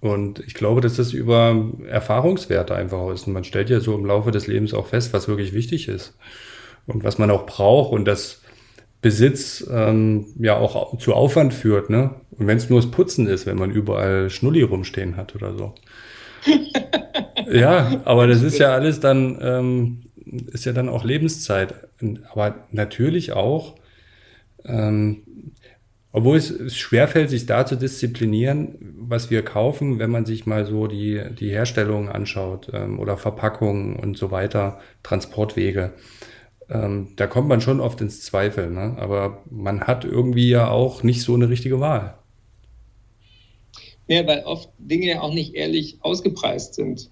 [0.00, 3.26] und ich glaube, dass das über Erfahrungswerte einfach ist.
[3.26, 6.14] Und man stellt ja so im Laufe des Lebens auch fest, was wirklich wichtig ist
[6.86, 8.42] und was man auch braucht und dass
[9.02, 12.14] Besitz ähm, ja auch zu Aufwand führt, ne?
[12.30, 15.74] Und wenn es nur das Putzen ist, wenn man überall Schnulli rumstehen hat oder so.
[17.52, 20.02] ja, aber das ist ja alles dann, ähm,
[20.52, 21.74] ist ja dann auch Lebenszeit.
[22.30, 23.74] Aber natürlich auch,
[24.64, 25.22] ähm,
[26.12, 30.86] obwohl es schwerfällt, sich da zu disziplinieren, was wir kaufen, wenn man sich mal so
[30.86, 35.92] die, die Herstellung anschaut ähm, oder Verpackungen und so weiter, Transportwege
[36.72, 38.70] ähm, da kommt man schon oft ins Zweifel.
[38.70, 38.96] Ne?
[38.98, 42.16] Aber man hat irgendwie ja auch nicht so eine richtige Wahl.
[44.08, 47.10] Ja, weil oft Dinge ja auch nicht ehrlich ausgepreist sind.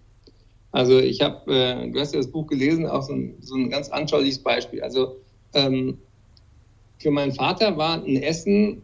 [0.73, 3.71] Also ich habe, äh, du hast ja das Buch gelesen, auch so ein, so ein
[3.71, 4.83] ganz anschauliches Beispiel.
[4.83, 5.17] Also
[5.55, 5.99] ähm,
[6.99, 8.83] für meinen Vater war ein Essen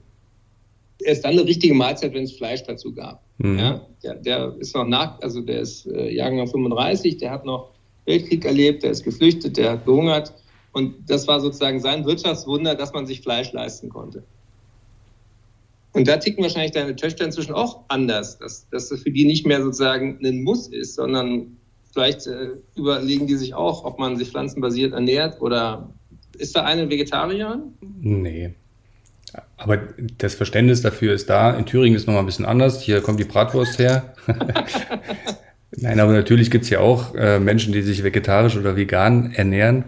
[1.04, 3.22] erst dann eine richtige Mahlzeit, wenn es Fleisch dazu gab.
[3.38, 3.58] Mhm.
[3.58, 7.70] Ja, der, der, ist noch nach, also der ist äh, Jahrgang 35, der hat noch
[8.06, 10.32] Weltkrieg erlebt, der ist geflüchtet, der hat gehungert
[10.76, 14.22] und das war sozusagen sein Wirtschaftswunder, dass man sich Fleisch leisten konnte.
[15.94, 19.46] Und da ticken wahrscheinlich deine Töchter inzwischen auch anders, dass, dass das für die nicht
[19.46, 21.56] mehr sozusagen ein Muss ist, sondern
[21.94, 25.88] vielleicht äh, überlegen die sich auch, ob man sich pflanzenbasiert ernährt oder
[26.36, 27.62] ist da eine Vegetarier?
[27.80, 28.52] Nee.
[29.56, 29.78] Aber
[30.18, 31.56] das Verständnis dafür ist da.
[31.56, 32.82] In Thüringen ist nochmal ein bisschen anders.
[32.82, 34.14] Hier kommt die Bratwurst her.
[35.70, 39.86] Nein, aber natürlich gibt es ja auch äh, Menschen, die sich vegetarisch oder vegan ernähren.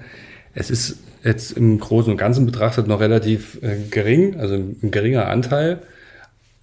[0.59, 5.29] Es ist jetzt im Großen und Ganzen betrachtet noch relativ äh, gering, also ein geringer
[5.29, 5.83] Anteil.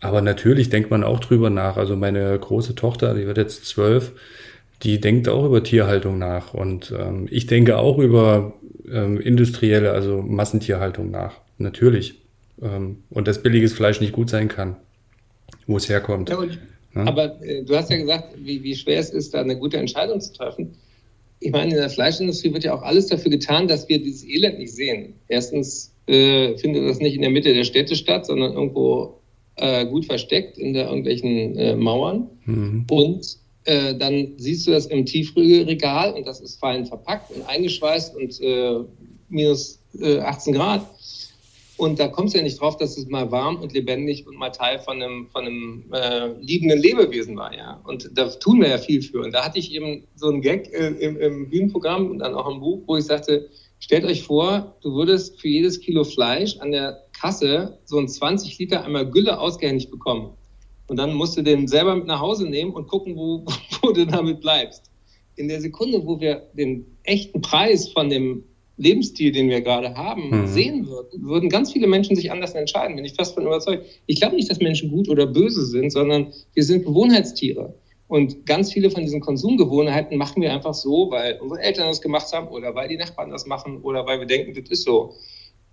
[0.02, 1.78] Aber natürlich denkt man auch drüber nach.
[1.78, 4.12] Also meine große Tochter, die wird jetzt zwölf,
[4.84, 6.54] die denkt auch über Tierhaltung nach.
[6.54, 8.54] Und ähm, ich denke auch über
[8.92, 11.36] ähm, industrielle, also Massentierhaltung nach.
[11.58, 12.16] Natürlich.
[12.62, 14.76] Ähm, und dass billiges Fleisch nicht gut sein kann,
[15.68, 16.30] wo es herkommt.
[16.30, 16.38] Ja?
[16.96, 20.20] Aber äh, du hast ja gesagt, wie, wie schwer es ist, da eine gute Entscheidung
[20.20, 20.76] zu treffen
[21.40, 24.60] ich meine, in der Fleischindustrie wird ja auch alles dafür getan, dass wir dieses Elend
[24.60, 25.14] nicht sehen.
[25.28, 29.20] Erstens äh, findet das nicht in der Mitte der Städte statt, sondern irgendwo
[29.58, 32.30] äh, gut versteckt in der irgendwelchen äh, Mauern.
[32.46, 32.86] Mhm.
[32.90, 38.16] Und äh, dann siehst du das im Tiefrügeregal und das ist fein verpackt und eingeschweißt
[38.16, 38.80] und äh,
[39.30, 40.88] minus 18 äh, Grad.
[41.78, 44.50] Und da kommst du ja nicht drauf, dass es mal warm und lebendig und mal
[44.50, 47.82] Teil von einem, von einem äh, liebenden Lebewesen war, ja.
[47.84, 49.22] Und da tun wir ja viel für.
[49.22, 52.50] Und da hatte ich eben so einen Gag äh, im, im Bühnenprogramm und dann auch
[52.50, 56.72] im Buch, wo ich sagte, stellt euch vor, du würdest für jedes Kilo Fleisch an
[56.72, 60.32] der Kasse so ein 20 Liter einmal Gülle ausgehändigt bekommen.
[60.88, 63.46] Und dann musst du den selber mit nach Hause nehmen und gucken, wo,
[63.82, 64.92] wo du damit bleibst.
[65.36, 68.46] In der Sekunde, wo wir den echten Preis von dem
[68.78, 70.48] Lebensstil, den wir gerade haben, mhm.
[70.48, 72.96] sehen würden, würden ganz viele Menschen sich anders entscheiden.
[72.96, 73.86] Bin ich fast von überzeugt.
[74.06, 77.74] Ich glaube nicht, dass Menschen gut oder böse sind, sondern wir sind Gewohnheitstiere.
[78.08, 82.32] Und ganz viele von diesen Konsumgewohnheiten machen wir einfach so, weil unsere Eltern das gemacht
[82.34, 85.14] haben oder weil die Nachbarn das machen oder weil wir denken, das ist so.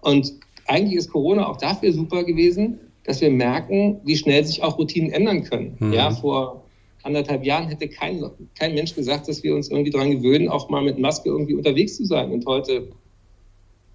[0.01, 0.33] Und
[0.67, 5.11] eigentlich ist Corona auch dafür super gewesen, dass wir merken, wie schnell sich auch Routinen
[5.11, 5.77] ändern können.
[5.79, 5.93] Mhm.
[5.93, 6.62] Ja, vor
[7.05, 10.83] anderthalb Jahren hätte kein, kein Mensch gesagt, dass wir uns irgendwie daran gewöhnen, auch mal
[10.83, 12.31] mit Maske irgendwie unterwegs zu sein.
[12.31, 12.89] Und heute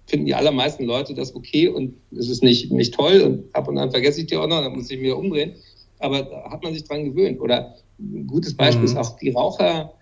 [0.06, 3.78] finden die allermeisten Leute das okay und es ist nicht, nicht toll und ab und
[3.78, 5.54] an vergesse ich die auch noch, dann muss ich mir umdrehen.
[5.98, 7.40] Aber da hat man sich dran gewöhnt.
[7.40, 8.86] Oder ein gutes Beispiel mhm.
[8.86, 9.92] ist auch die Raucher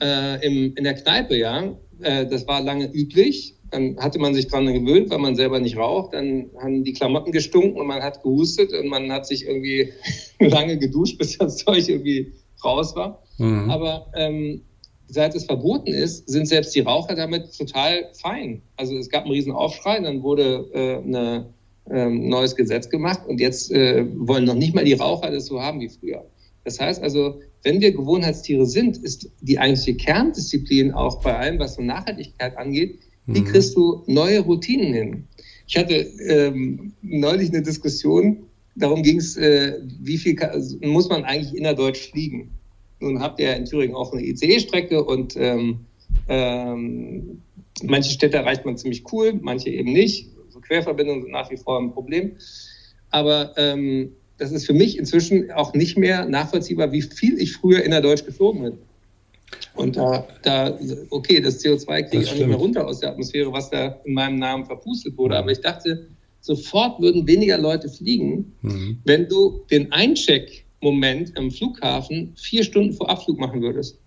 [0.00, 1.74] äh, im, in der Kneipe, ja.
[2.00, 3.54] Äh, das war lange üblich.
[3.74, 6.14] Dann hatte man sich dran gewöhnt, weil man selber nicht raucht.
[6.14, 9.92] Dann haben die Klamotten gestunken und man hat gehustet und man hat sich irgendwie
[10.38, 12.32] lange geduscht, bis das Zeug irgendwie
[12.64, 13.24] raus war.
[13.38, 13.68] Mhm.
[13.70, 14.62] Aber ähm,
[15.08, 18.62] seit es verboten ist, sind selbst die Raucher damit total fein.
[18.76, 21.46] Also es gab einen riesen Aufschrei, dann wurde äh, ein
[21.90, 25.60] ähm, neues Gesetz gemacht und jetzt äh, wollen noch nicht mal die Raucher das so
[25.60, 26.24] haben wie früher.
[26.62, 31.74] Das heißt also, wenn wir Gewohnheitstiere sind, ist die eigentliche Kerndisziplin auch bei allem, was
[31.74, 33.44] so Nachhaltigkeit angeht, wie mhm.
[33.44, 35.24] kriegst du neue Routinen hin?
[35.66, 38.44] Ich hatte ähm, neulich eine Diskussion,
[38.76, 42.50] darum ging es, äh, wie viel kann, also muss man eigentlich innerdeutsch fliegen?
[43.00, 45.80] Nun habt ihr in Thüringen auch eine ICE-Strecke und ähm,
[46.28, 47.40] ähm,
[47.82, 50.28] manche Städte erreicht man ziemlich cool, manche eben nicht.
[50.50, 52.32] So Querverbindungen sind nach wie vor ein Problem.
[53.10, 57.82] Aber ähm, das ist für mich inzwischen auch nicht mehr nachvollziehbar, wie viel ich früher
[57.82, 58.78] innerdeutsch geflogen bin.
[59.74, 60.78] Und da, da
[61.10, 64.14] okay, das CO2 kriege ich auch nicht mehr runter aus der Atmosphäre, was da in
[64.14, 65.36] meinem Namen verpustet wurde.
[65.36, 66.08] Aber ich dachte,
[66.40, 69.00] sofort würden weniger Leute fliegen, mhm.
[69.04, 73.98] wenn du den Eincheck-Moment am Flughafen vier Stunden vor Abflug machen würdest.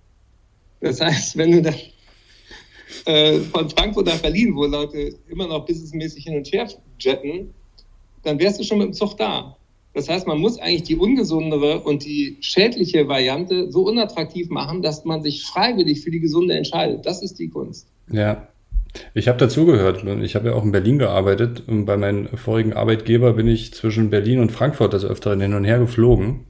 [0.80, 1.76] Das heißt, wenn du dann
[3.06, 6.67] äh, von Frankfurt nach Berlin, wo Leute immer noch businessmäßig hin und her
[7.00, 7.54] jetten,
[8.23, 9.58] dann wärst du schon mit dem Zug da.
[9.98, 15.06] Das heißt, man muss eigentlich die ungesundere und die schädliche Variante so unattraktiv machen, dass
[15.06, 17.08] man sich freiwillig für die gesunde entscheidet.
[17.08, 17.88] Das ist die Kunst.
[18.12, 18.48] Ja.
[19.16, 20.04] Ich habe dazugehört.
[20.22, 21.64] Ich habe ja auch in Berlin gearbeitet.
[21.66, 25.64] Und bei meinem vorigen Arbeitgeber bin ich zwischen Berlin und Frankfurt des Öfteren hin und
[25.64, 26.42] her geflogen.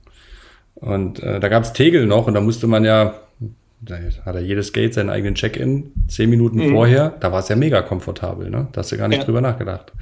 [0.75, 3.21] Und äh, da gab es Tegel noch und da musste man ja,
[3.79, 6.71] da hat ja jedes Gate seinen eigenen Check-in, zehn Minuten mhm.
[6.73, 7.15] vorher.
[7.21, 8.67] Da war es ja mega komfortabel, ne?
[8.73, 9.23] Da hast du gar nicht ja.
[9.23, 9.93] drüber nachgedacht.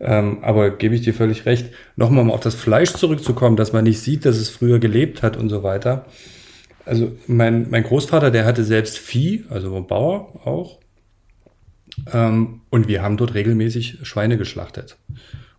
[0.00, 1.70] Ähm, aber gebe ich dir völlig recht.
[1.96, 5.36] Nochmal um auf das Fleisch zurückzukommen, dass man nicht sieht, dass es früher gelebt hat
[5.36, 6.06] und so weiter.
[6.86, 10.78] Also mein, mein Großvater, der hatte selbst Vieh, also Bauer auch.
[12.12, 14.96] Ähm, und wir haben dort regelmäßig Schweine geschlachtet.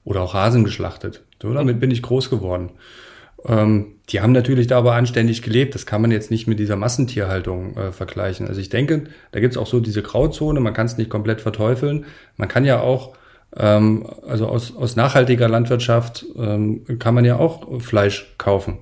[0.03, 1.23] Oder auch Hasen geschlachtet.
[1.39, 2.71] So, damit bin ich groß geworden.
[3.45, 5.75] Ähm, die haben natürlich da aber anständig gelebt.
[5.75, 8.47] Das kann man jetzt nicht mit dieser Massentierhaltung äh, vergleichen.
[8.47, 10.59] Also ich denke, da gibt es auch so diese Grauzone.
[10.59, 12.05] Man kann es nicht komplett verteufeln.
[12.37, 13.13] Man kann ja auch
[13.57, 18.77] ähm, also aus, aus nachhaltiger Landwirtschaft ähm, kann man ja auch Fleisch kaufen.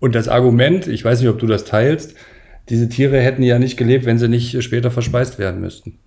[0.00, 2.14] Und das Argument, ich weiß nicht, ob du das teilst,
[2.68, 5.98] diese Tiere hätten ja nicht gelebt, wenn sie nicht später verspeist werden müssten.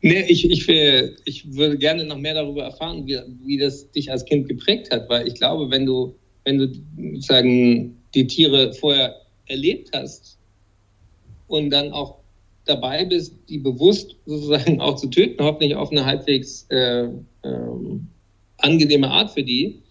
[0.00, 4.10] Nee, ich, ich, will, ich würde gerne noch mehr darüber erfahren, wie, wie das dich
[4.10, 6.68] als Kind geprägt hat, weil ich glaube, wenn du, wenn du
[7.14, 10.38] sozusagen die Tiere vorher erlebt hast
[11.46, 12.18] und dann auch
[12.64, 17.08] dabei bist, die bewusst sozusagen auch zu töten, hoffentlich auf eine halbwegs äh,
[17.42, 18.08] ähm,
[18.58, 19.82] angenehme Art für die,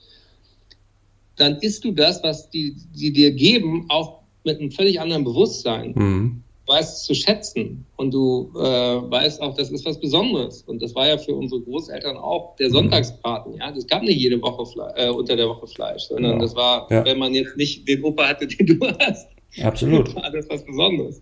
[1.36, 5.94] dann isst du das, was die, die dir geben, auch mit einem völlig anderen Bewusstsein.
[5.96, 6.44] Mhm.
[6.66, 10.62] Du weißt es zu schätzen und du äh, weißt auch, das ist was Besonderes.
[10.64, 12.74] Und das war ja für unsere Großeltern auch der mhm.
[12.74, 13.56] Sonntagsbraten.
[13.58, 16.40] Ja, das gab nicht jede Woche Fle äh, unter der Woche Fleisch, sondern ja.
[16.40, 17.04] das war, ja.
[17.04, 19.28] wenn man jetzt nicht den Opa hatte, den du hast,
[19.62, 20.16] Absolut.
[20.16, 21.22] war das was Besonderes.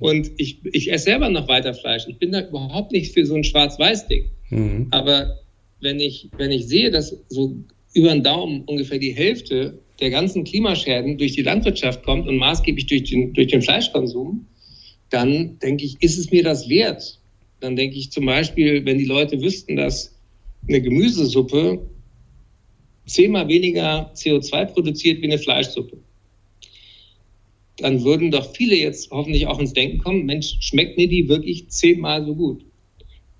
[0.00, 2.06] Und ich, ich esse selber noch weiter Fleisch.
[2.08, 4.24] Ich bin da überhaupt nicht für so ein Schwarz-Weiß-Ding.
[4.48, 4.88] Mhm.
[4.90, 5.38] Aber
[5.80, 7.54] wenn ich, wenn ich sehe, dass so
[7.94, 12.86] über den Daumen ungefähr die Hälfte der ganzen Klimaschäden durch die Landwirtschaft kommt und maßgeblich
[12.86, 14.46] durch den, durch den Fleischkonsum,
[15.10, 17.18] dann denke ich, ist es mir das wert?
[17.60, 20.16] Dann denke ich zum Beispiel, wenn die Leute wüssten, dass
[20.66, 21.86] eine Gemüsesuppe
[23.04, 25.98] zehnmal weniger CO2 produziert wie eine Fleischsuppe,
[27.82, 31.68] dann würden doch viele jetzt hoffentlich auch ins Denken kommen, Mensch, schmeckt mir die wirklich
[31.68, 32.64] zehnmal so gut?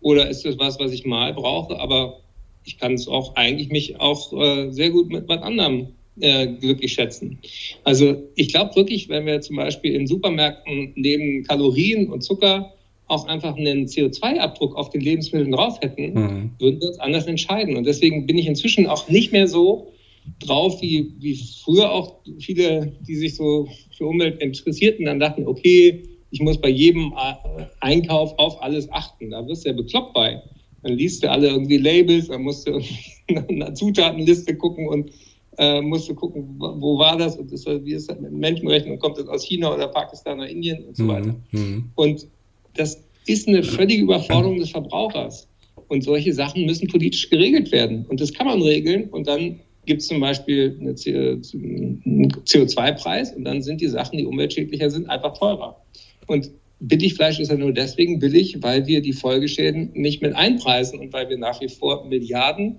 [0.00, 2.20] Oder ist das was, was ich mal brauche, aber
[2.64, 5.88] ich kann es auch eigentlich mich auch äh, sehr gut mit was anderem
[6.20, 7.38] äh, glücklich schätzen.
[7.84, 12.74] Also ich glaube wirklich, wenn wir zum Beispiel in Supermärkten neben Kalorien und Zucker
[13.06, 16.50] auch einfach einen CO2-Abdruck auf den Lebensmitteln drauf hätten, mhm.
[16.58, 17.76] würden wir uns anders entscheiden.
[17.76, 19.92] Und deswegen bin ich inzwischen auch nicht mehr so
[20.40, 26.02] drauf, wie, wie früher auch viele, die sich so für Umwelt interessierten, dann dachten, okay,
[26.30, 29.30] ich muss bei jedem äh, Einkauf auf alles achten.
[29.30, 30.42] Da wirst du ja bekloppt bei.
[30.82, 32.80] Dann liest du alle irgendwie Labels, dann musst du
[33.48, 35.10] einer Zutatenliste gucken und
[35.58, 38.98] äh, musst du gucken, wo war das und ist, wie ist das mit Menschenrechten und
[38.98, 41.36] kommt das aus China oder Pakistan oder Indien und so mhm, weiter.
[41.50, 41.90] Mhm.
[41.96, 42.26] Und
[42.74, 45.48] das ist eine völlige Überforderung des Verbrauchers.
[45.88, 48.06] Und solche Sachen müssen politisch geregelt werden.
[48.08, 49.58] Und das kann man regeln und dann
[49.90, 55.36] gibt es zum Beispiel einen CO2-Preis und dann sind die Sachen, die umweltschädlicher sind, einfach
[55.36, 55.82] teurer.
[56.28, 61.12] Und Billigfleisch ist ja nur deswegen billig, weil wir die Folgeschäden nicht mit einpreisen und
[61.12, 62.76] weil wir nach wie vor Milliarden,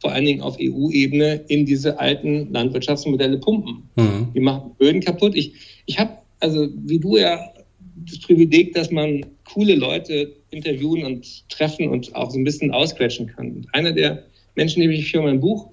[0.00, 3.88] vor allen Dingen auf EU-Ebene, in diese alten Landwirtschaftsmodelle pumpen.
[3.94, 4.32] Mhm.
[4.34, 5.36] Die machen Böden kaputt.
[5.36, 5.52] Ich,
[5.86, 7.48] ich habe, also wie du ja,
[8.08, 13.28] das Privileg, dass man coole Leute interviewen und treffen und auch so ein bisschen ausquetschen
[13.28, 13.52] kann.
[13.52, 14.24] Und einer der
[14.56, 15.70] Menschen, die mich für mein Buch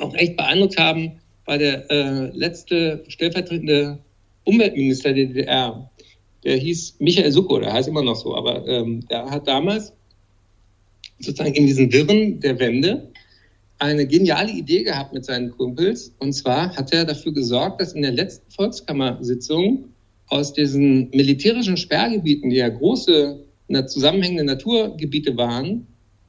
[0.00, 1.12] auch echt beeindruckt haben,
[1.46, 3.98] war der äh, letzte stellvertretende
[4.44, 5.90] Umweltminister der DDR.
[6.44, 9.92] Der hieß Michael Sucko, der heißt immer noch so, aber ähm, der hat damals
[11.18, 13.08] sozusagen in diesen Wirren der Wende
[13.78, 16.14] eine geniale Idee gehabt mit seinen Kumpels.
[16.18, 19.84] Und zwar hat er dafür gesorgt, dass in der letzten Volkskammersitzung
[20.28, 23.40] aus diesen militärischen Sperrgebieten, die ja große
[23.86, 25.86] zusammenhängende Naturgebiete waren,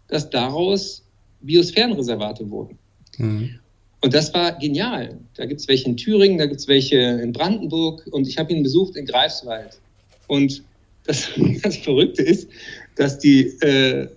[0.07, 1.03] dass daraus
[1.41, 2.77] Biosphärenreservate wurden.
[3.17, 3.60] Mhm.
[4.03, 5.19] Und das war genial.
[5.35, 8.51] Da gibt es welche in Thüringen, da gibt es welche in Brandenburg und ich habe
[8.51, 9.79] ihn besucht in Greifswald.
[10.27, 10.63] Und
[11.05, 11.29] das,
[11.63, 12.49] das Verrückte ist,
[12.95, 14.07] dass die äh,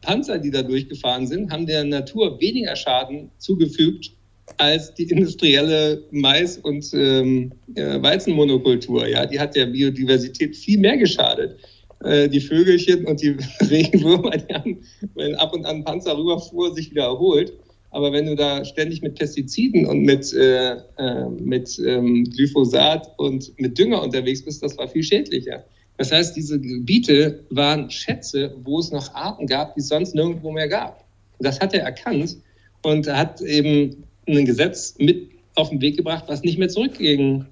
[0.00, 4.12] Panzer, die da durchgefahren sind, haben der Natur weniger Schaden zugefügt
[4.58, 9.06] als die industrielle Mais- und ähm, äh, Weizenmonokultur.
[9.08, 11.58] Ja, die hat der Biodiversität viel mehr geschadet.
[12.04, 13.36] Äh, die Vögelchen und die
[13.70, 14.82] Regenwürmer, die haben,
[15.14, 17.52] wenn ab und an ein Panzer rüberfuhr, sich wieder erholt.
[17.94, 23.52] Aber wenn du da ständig mit Pestiziden und mit, äh, äh, mit ähm, Glyphosat und
[23.60, 25.64] mit Dünger unterwegs bist, das war viel schädlicher.
[25.96, 30.50] Das heißt, diese Gebiete waren Schätze, wo es noch Arten gab, die es sonst nirgendwo
[30.50, 31.04] mehr gab.
[31.38, 32.36] Und das hat er erkannt
[32.82, 37.44] und hat eben ein Gesetz mit auf den Weg gebracht, was nicht mehr zurückging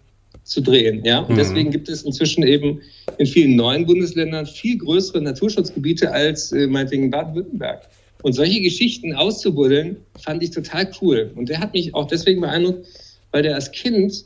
[0.42, 1.04] zu drehen.
[1.04, 1.20] Ja?
[1.20, 1.38] Und mhm.
[1.38, 2.80] deswegen gibt es inzwischen eben
[3.18, 7.88] in vielen neuen Bundesländern viel größere Naturschutzgebiete als äh, meinetwegen Baden-Württemberg.
[8.22, 11.32] Und solche Geschichten auszubuddeln, fand ich total cool.
[11.34, 12.86] Und der hat mich auch deswegen beeindruckt,
[13.32, 14.24] weil der als Kind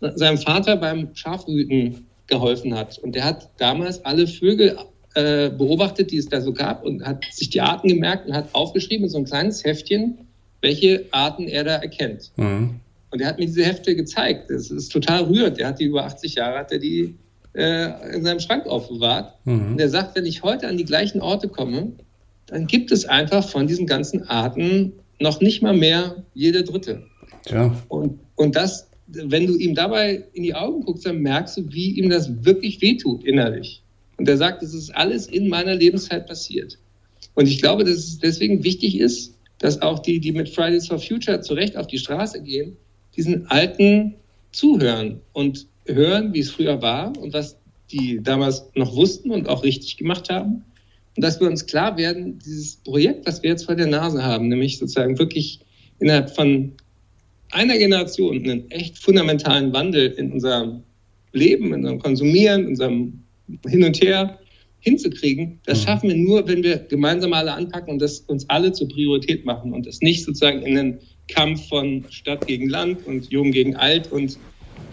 [0.00, 2.98] seinem Vater beim Schafhüten geholfen hat.
[2.98, 4.76] Und der hat damals alle Vögel
[5.14, 8.48] äh, beobachtet, die es da so gab und hat sich die Arten gemerkt und hat
[8.52, 10.18] aufgeschrieben in so ein kleines Heftchen,
[10.60, 12.32] welche Arten er da erkennt.
[12.36, 12.80] Mhm.
[13.10, 14.50] Und er hat mir diese Hefte gezeigt.
[14.50, 15.58] Das ist total rührend.
[15.58, 17.14] Er hat die über 80 Jahre, hat er die
[17.54, 19.34] äh, in seinem Schrank aufbewahrt.
[19.44, 19.72] Mhm.
[19.72, 21.92] Und er sagt, wenn ich heute an die gleichen Orte komme,
[22.52, 27.02] dann gibt es einfach von diesen ganzen Arten noch nicht mal mehr jede dritte.
[27.50, 27.76] Ja.
[27.88, 31.92] Und, und das wenn du ihm dabei in die Augen guckst, dann merkst du, wie
[31.92, 33.82] ihm das wirklich wehtut innerlich.
[34.16, 36.78] Und er sagt, das ist alles in meiner Lebenszeit passiert.
[37.34, 40.98] Und ich glaube, dass es deswegen wichtig ist, dass auch die, die mit Fridays for
[40.98, 42.76] Future zu Recht auf die Straße gehen,
[43.16, 44.14] diesen Alten
[44.50, 47.56] zuhören und hören, wie es früher war und was
[47.90, 50.64] die damals noch wussten und auch richtig gemacht haben.
[51.16, 54.48] Und dass wir uns klar werden, dieses Projekt, was wir jetzt vor der Nase haben,
[54.48, 55.60] nämlich sozusagen wirklich
[55.98, 56.72] innerhalb von
[57.50, 60.82] einer Generation einen echt fundamentalen Wandel in unserem
[61.32, 63.22] Leben, in unserem Konsumieren, in unserem
[63.66, 64.38] Hin und Her
[64.82, 65.84] hinzukriegen, das mhm.
[65.84, 69.72] schaffen wir nur, wenn wir gemeinsam alle anpacken und das uns alle zur Priorität machen
[69.72, 70.98] und das nicht sozusagen in einen
[71.28, 74.38] Kampf von Stadt gegen Land und Jung gegen Alt und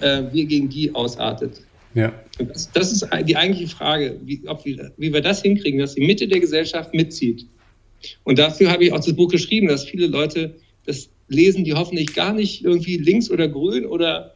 [0.02, 1.62] äh, wir gegen die ausartet.
[1.96, 2.14] Ja.
[2.40, 6.06] Das, das, ist die eigentliche Frage, wie, ob wir, wie wir das hinkriegen, dass die
[6.06, 7.46] Mitte der Gesellschaft mitzieht.
[8.24, 12.14] Und dafür habe ich auch das Buch geschrieben, dass viele Leute das lesen, die hoffentlich
[12.14, 14.36] gar nicht irgendwie links oder grün oder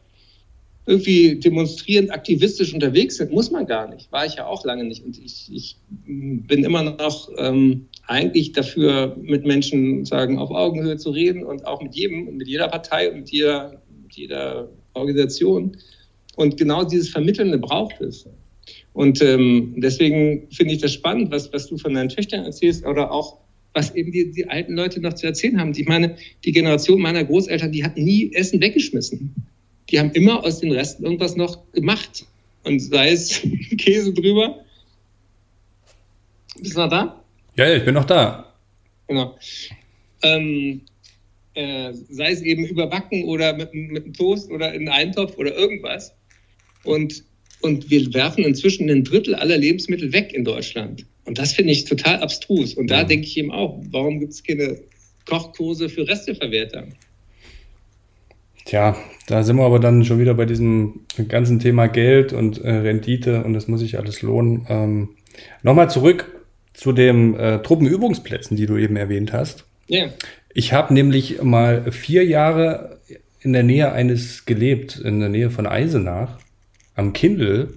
[0.86, 4.12] irgendwie demonstrierend aktivistisch unterwegs sind, muss man gar nicht.
[4.12, 5.02] War ich ja auch lange nicht.
[5.02, 11.10] Und ich, ich bin immer noch ähm, eigentlich dafür, mit Menschen sagen, auf Augenhöhe zu
[11.10, 15.76] reden und auch mit jedem und mit jeder Partei und mit jeder, mit jeder Organisation.
[16.36, 18.26] Und genau dieses Vermittelnde braucht es.
[18.92, 23.10] Und ähm, deswegen finde ich das spannend, was, was du von deinen Töchtern erzählst oder
[23.10, 23.38] auch
[23.74, 25.72] was eben die, die alten Leute noch zu erzählen haben.
[25.76, 29.34] Ich meine, die Generation meiner Großeltern, die hat nie Essen weggeschmissen.
[29.90, 32.24] Die haben immer aus den Resten irgendwas noch gemacht.
[32.62, 33.42] Und sei es
[33.78, 34.60] Käse drüber.
[36.60, 37.24] Bist du noch da?
[37.56, 38.54] Ja, ja, ich bin noch da.
[39.08, 39.36] Genau.
[40.22, 40.82] Ähm,
[41.54, 45.54] äh, sei es eben überbacken oder mit, mit einem Toast oder in einen Eintopf oder
[45.54, 46.14] irgendwas.
[46.84, 47.24] Und,
[47.60, 51.06] und wir werfen inzwischen ein Drittel aller Lebensmittel weg in Deutschland.
[51.24, 52.74] Und das finde ich total abstrus.
[52.74, 53.04] Und da ja.
[53.04, 54.78] denke ich eben auch, warum gibt es keine
[55.26, 56.86] Kochkurse für Resteverwerter?
[58.66, 62.70] Tja, da sind wir aber dann schon wieder bei diesem ganzen Thema Geld und äh,
[62.70, 64.66] Rendite und das muss sich alles lohnen.
[64.68, 65.08] Ähm,
[65.62, 66.30] Nochmal zurück
[66.72, 69.64] zu den äh, Truppenübungsplätzen, die du eben erwähnt hast.
[69.86, 70.06] Ja.
[70.52, 73.00] Ich habe nämlich mal vier Jahre
[73.40, 76.38] in der Nähe eines gelebt, in der Nähe von Eisenach,
[76.94, 77.74] am Kindl,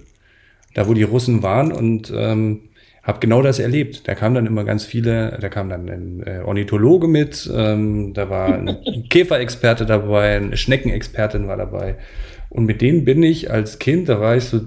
[0.74, 2.68] da wo die Russen waren und ähm,
[3.02, 4.06] habe genau das erlebt.
[4.06, 8.28] Da kamen dann immer ganz viele, da kam dann ein äh, Ornithologe mit, ähm, da
[8.28, 8.76] war ein
[9.08, 11.96] Käferexperte dabei, eine Schneckenexpertin war dabei.
[12.50, 14.60] Und mit denen bin ich als Kind, da war ich so,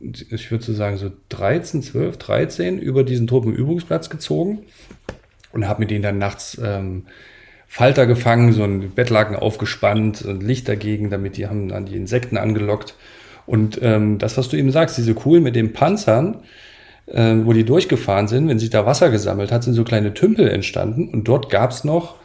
[0.00, 4.60] ich würde so sagen, so 13, 12, 13 über diesen Truppenübungsplatz gezogen
[5.52, 7.06] und habe mit denen dann nachts ähm,
[7.66, 12.36] Falter gefangen, so ein Bettlaken aufgespannt und Licht dagegen, damit die haben dann die Insekten
[12.36, 12.94] angelockt.
[13.46, 16.42] Und ähm, das, was du eben sagst, diese coolen mit den Panzern,
[17.06, 20.48] äh, wo die durchgefahren sind, wenn sich da Wasser gesammelt hat, sind so kleine Tümpel
[20.48, 22.16] entstanden und dort gab es noch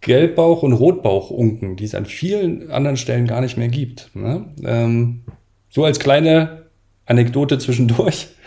[0.00, 4.10] Gelbbauch- und Rotbauchunken, die es an vielen anderen Stellen gar nicht mehr gibt.
[4.14, 4.46] Ne?
[4.64, 5.22] Ähm,
[5.70, 6.66] so als kleine
[7.06, 8.28] Anekdote zwischendurch.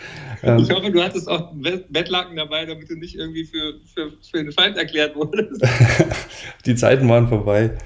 [0.42, 1.52] Ähm, ich hoffe, du hattest auch
[1.90, 5.62] Bettlaken dabei, damit du nicht irgendwie für, für, für den Feind erklärt wurdest.
[6.64, 7.76] die Zeiten waren vorbei.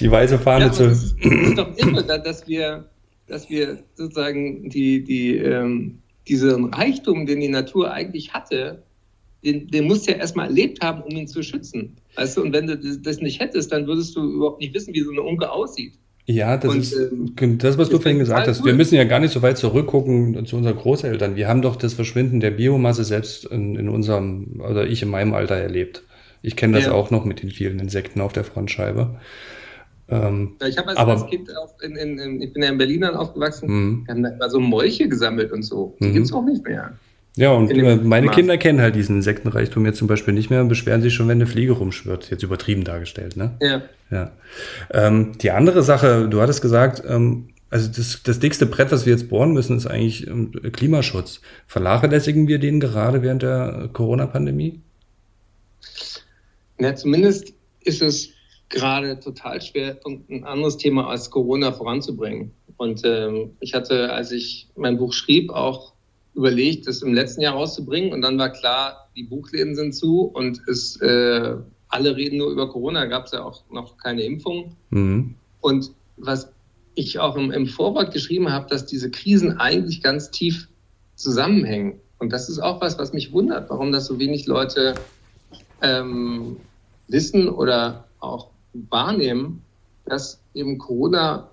[0.00, 0.86] Die weiße Fahne ja, zu.
[0.86, 2.84] Es ist, ist doch immer, dass wir,
[3.30, 8.82] dass wir sozusagen die, die, ähm, diesen Reichtum, den die Natur eigentlich hatte,
[9.44, 11.96] den, den musst du ja erstmal erlebt haben, um ihn zu schützen.
[12.16, 15.00] Weißt du, und wenn du das nicht hättest, dann würdest du überhaupt nicht wissen, wie
[15.00, 15.94] so eine Unke aussieht.
[16.26, 16.92] Ja, das und, ist
[17.40, 18.60] ähm, das, was du vorhin gesagt hast.
[18.60, 18.66] Cool.
[18.66, 21.36] Wir müssen ja gar nicht so weit zurückgucken zu unseren Großeltern.
[21.36, 25.34] Wir haben doch das Verschwinden der Biomasse selbst in, in unserem, oder ich in meinem
[25.34, 26.04] Alter erlebt.
[26.42, 26.92] Ich kenne das ja.
[26.92, 29.18] auch noch mit den vielen Insekten auf der Frontscheibe.
[30.10, 31.48] Ähm, ich habe als, aber, als Kind
[31.82, 34.02] in, in, in, ich bin ja in Berlin dann aufgewachsen, mhm.
[34.06, 35.96] wir haben da immer so Molche gesammelt und so.
[36.00, 36.12] Die mhm.
[36.14, 36.92] gibt es auch nicht mehr.
[37.36, 37.72] Ja, und
[38.04, 38.34] meine Maß.
[38.34, 41.38] Kinder kennen halt diesen Insektenreichtum jetzt zum Beispiel nicht mehr und beschweren sich schon, wenn
[41.38, 42.28] eine Fliege rumschwirrt.
[42.28, 43.52] Jetzt übertrieben dargestellt, ne?
[43.60, 43.82] Ja.
[44.10, 44.32] ja.
[44.92, 49.12] Ähm, die andere Sache, du hattest gesagt, ähm, also das, das dickste Brett, was wir
[49.12, 51.40] jetzt bohren müssen, ist eigentlich ähm, Klimaschutz.
[51.68, 54.80] Vernachlässigen wir den gerade während der Corona-Pandemie?
[56.80, 57.54] Ja, zumindest
[57.84, 58.30] ist es
[58.70, 62.52] gerade total schwer, ein anderes Thema als Corona voranzubringen.
[62.76, 65.92] Und ähm, ich hatte, als ich mein Buch schrieb, auch
[66.34, 68.12] überlegt, das im letzten Jahr rauszubringen.
[68.12, 71.56] Und dann war klar, die Buchläden sind zu und es, äh,
[71.88, 74.76] alle reden nur über Corona, gab es ja auch noch keine Impfung.
[74.90, 75.34] Mhm.
[75.60, 76.50] Und was
[76.94, 80.68] ich auch im, im Vorwort geschrieben habe, dass diese Krisen eigentlich ganz tief
[81.16, 82.00] zusammenhängen.
[82.18, 84.94] Und das ist auch was, was mich wundert, warum das so wenig Leute
[85.82, 86.56] ähm,
[87.08, 89.62] wissen oder auch wahrnehmen,
[90.06, 91.50] dass eben Corona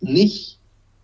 [0.00, 0.58] nicht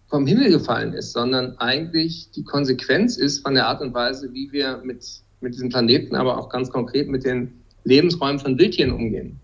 [0.08, 4.52] vom Himmel gefallen ist, sondern eigentlich die Konsequenz ist von der Art und Weise, wie
[4.52, 5.04] wir mit,
[5.40, 9.40] mit diesem Planeten, aber auch ganz konkret mit den Lebensräumen von Wildtieren umgehen.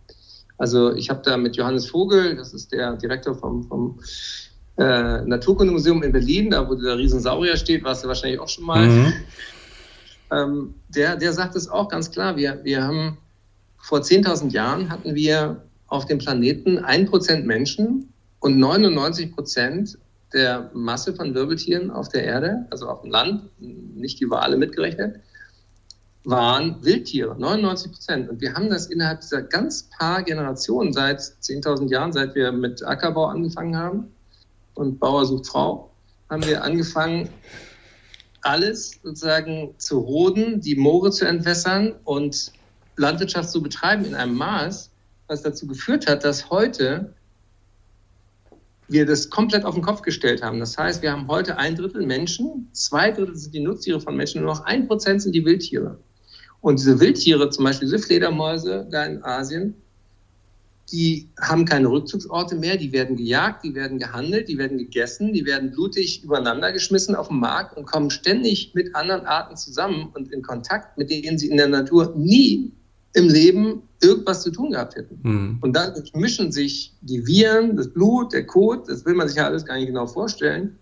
[0.58, 3.98] Also ich habe da mit Johannes Vogel, das ist der Direktor vom, vom
[4.76, 8.86] äh, Naturkundemuseum in Berlin, da wo der Riesensaurier steht, warst du wahrscheinlich auch schon mal.
[8.86, 9.12] Mhm.
[10.30, 12.36] Ähm, der, der sagt es auch ganz klar.
[12.36, 13.16] Wir, wir haben
[13.78, 19.98] vor 10.000 Jahren hatten wir auf dem Planeten ein Prozent Menschen und 99 Prozent
[20.32, 25.20] der Masse von Wirbeltieren auf der Erde, also auf dem Land, nicht die Wale mitgerechnet,
[26.24, 28.28] waren Wildtiere, 99 Prozent.
[28.28, 32.84] Und wir haben das innerhalb dieser ganz paar Generationen, seit 10.000 Jahren, seit wir mit
[32.84, 34.12] Ackerbau angefangen haben
[34.74, 35.90] und Bauer sucht Frau,
[36.28, 37.30] haben wir angefangen,
[38.42, 42.52] alles sozusagen zu roden, die Moore zu entwässern und
[42.96, 44.90] Landwirtschaft zu betreiben in einem Maß,
[45.28, 47.14] was dazu geführt hat, dass heute
[48.88, 50.58] wir das komplett auf den Kopf gestellt haben.
[50.58, 54.42] Das heißt, wir haben heute ein Drittel Menschen, zwei Drittel sind die Nutztiere von Menschen,
[54.42, 55.98] nur noch ein Prozent sind die Wildtiere.
[56.60, 59.74] Und diese Wildtiere, zum Beispiel diese Fledermäuse da in Asien,
[60.90, 65.44] die haben keine Rückzugsorte mehr, die werden gejagt, die werden gehandelt, die werden gegessen, die
[65.44, 70.32] werden blutig übereinander geschmissen auf dem Markt und kommen ständig mit anderen Arten zusammen und
[70.32, 72.72] in Kontakt, mit denen sie in der Natur nie
[73.14, 75.18] im Leben irgendwas zu tun gehabt hätten.
[75.22, 75.58] Mhm.
[75.60, 79.46] Und dann mischen sich die Viren, das Blut, der Kot, das will man sich ja
[79.46, 80.78] alles gar nicht genau vorstellen.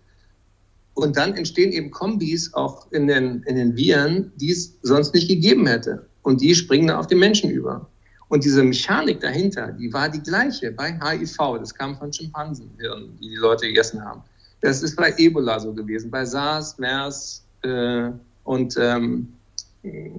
[0.94, 5.28] Und dann entstehen eben Kombis auch in den, in den Viren, die es sonst nicht
[5.28, 6.06] gegeben hätte.
[6.22, 7.88] Und die springen dann auf den Menschen über.
[8.28, 11.36] Und diese Mechanik dahinter, die war die gleiche bei HIV.
[11.60, 14.22] Das kam von Schimpansenhirnen, die die Leute gegessen haben.
[14.62, 18.10] Das ist bei Ebola so gewesen, bei SARS, MERS äh,
[18.44, 19.28] und ähm,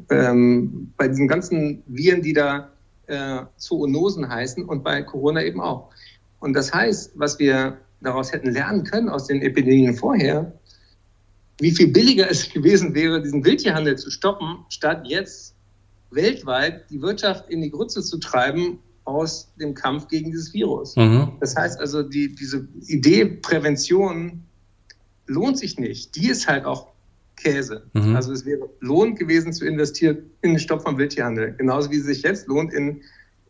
[0.10, 2.72] ähm, bei diesen ganzen Viren, die da
[3.08, 5.90] äh, Zoonosen heißen und bei Corona eben auch.
[6.40, 10.54] Und das heißt, was wir daraus hätten lernen können aus den Epidemien vorher,
[11.60, 15.56] wie viel billiger es gewesen wäre, diesen Wildtierhandel zu stoppen, statt jetzt
[16.12, 20.96] weltweit die Wirtschaft in die Grütze zu treiben aus dem Kampf gegen dieses Virus.
[20.96, 21.34] Mhm.
[21.40, 24.44] Das heißt also, die, diese Idee Prävention
[25.28, 26.16] lohnt sich nicht.
[26.16, 26.88] Die ist halt auch
[27.38, 27.84] Käse.
[27.94, 28.16] Mhm.
[28.16, 31.54] Also es wäre lohnt gewesen zu investieren in den Stopp vom Wildtierhandel.
[31.58, 33.02] Genauso wie es sich jetzt lohnt, in,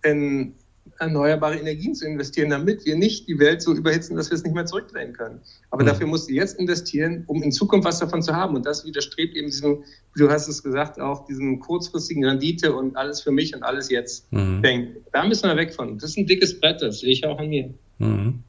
[0.03, 0.53] in
[0.99, 4.55] erneuerbare Energien zu investieren, damit wir nicht die Welt so überhitzen, dass wir es nicht
[4.55, 5.39] mehr zurückdrehen können.
[5.69, 5.87] Aber mhm.
[5.87, 8.55] dafür musst du jetzt investieren, um in Zukunft was davon zu haben.
[8.55, 9.83] Und das widerstrebt eben diesem,
[10.15, 14.31] du hast es gesagt, auch diesem kurzfristigen Rendite und alles für mich und alles jetzt
[14.31, 14.61] mhm.
[14.61, 14.97] denken.
[15.11, 15.97] Da müssen wir weg von.
[15.97, 17.73] Das ist ein dickes Brett, das sehe ich auch an mir.
[17.99, 18.39] Mhm.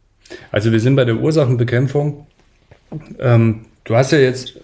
[0.50, 2.26] Also wir sind bei der Ursachenbekämpfung.
[3.18, 4.58] Ähm, du hast ja jetzt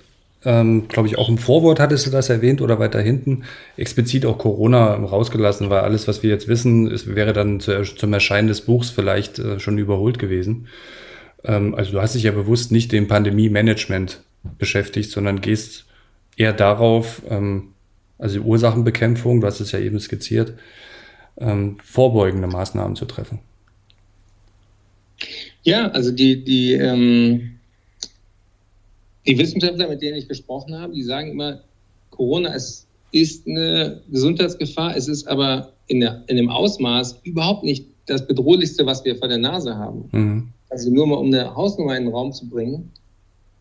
[0.44, 3.44] ähm, glaube ich, auch im Vorwort hattest du das erwähnt oder weiter hinten,
[3.76, 8.12] explizit auch Corona rausgelassen, weil alles, was wir jetzt wissen, ist, wäre dann zu, zum
[8.12, 10.68] Erscheinen des Buchs vielleicht äh, schon überholt gewesen.
[11.44, 14.20] Ähm, also du hast dich ja bewusst nicht dem Pandemie-Management
[14.58, 15.86] beschäftigt, sondern gehst
[16.36, 17.68] eher darauf, ähm,
[18.18, 20.54] also Ursachenbekämpfung, du hast es ja eben skizziert,
[21.38, 23.40] ähm, vorbeugende Maßnahmen zu treffen?
[25.62, 27.58] Ja, also die, die, ähm,
[29.26, 31.60] die Wissenschaftler, mit denen ich gesprochen habe, die sagen immer,
[32.10, 37.86] Corona ist, ist eine Gesundheitsgefahr, es ist aber in, der, in dem Ausmaß überhaupt nicht
[38.06, 40.08] das Bedrohlichste, was wir vor der Nase haben.
[40.12, 40.48] Mhm.
[40.68, 42.90] Also nur mal um eine Hausnummer in den Raum zu bringen.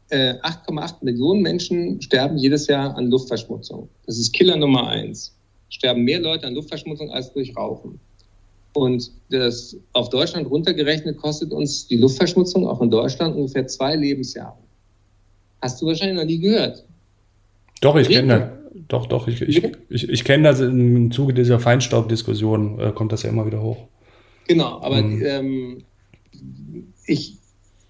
[0.09, 3.89] 8,8 äh, Millionen Menschen sterben jedes Jahr an Luftverschmutzung.
[4.05, 5.35] Das ist Killer Nummer eins.
[5.69, 7.99] Sterben mehr Leute an Luftverschmutzung als durch Rauchen.
[8.73, 14.57] Und das auf Deutschland runtergerechnet kostet uns die Luftverschmutzung auch in Deutschland ungefähr zwei Lebensjahre.
[15.63, 16.83] Hast du wahrscheinlich noch nie gehört.
[17.79, 18.81] Doch, ich kenne das.
[18.89, 23.23] Doch, doch, ich, ich, ich, ich kenne das im Zuge dieser Feinstaubdiskussion, äh, kommt das
[23.23, 23.87] ja immer wieder hoch.
[24.47, 25.23] Genau, aber mhm.
[25.25, 25.83] ähm,
[27.05, 27.37] ich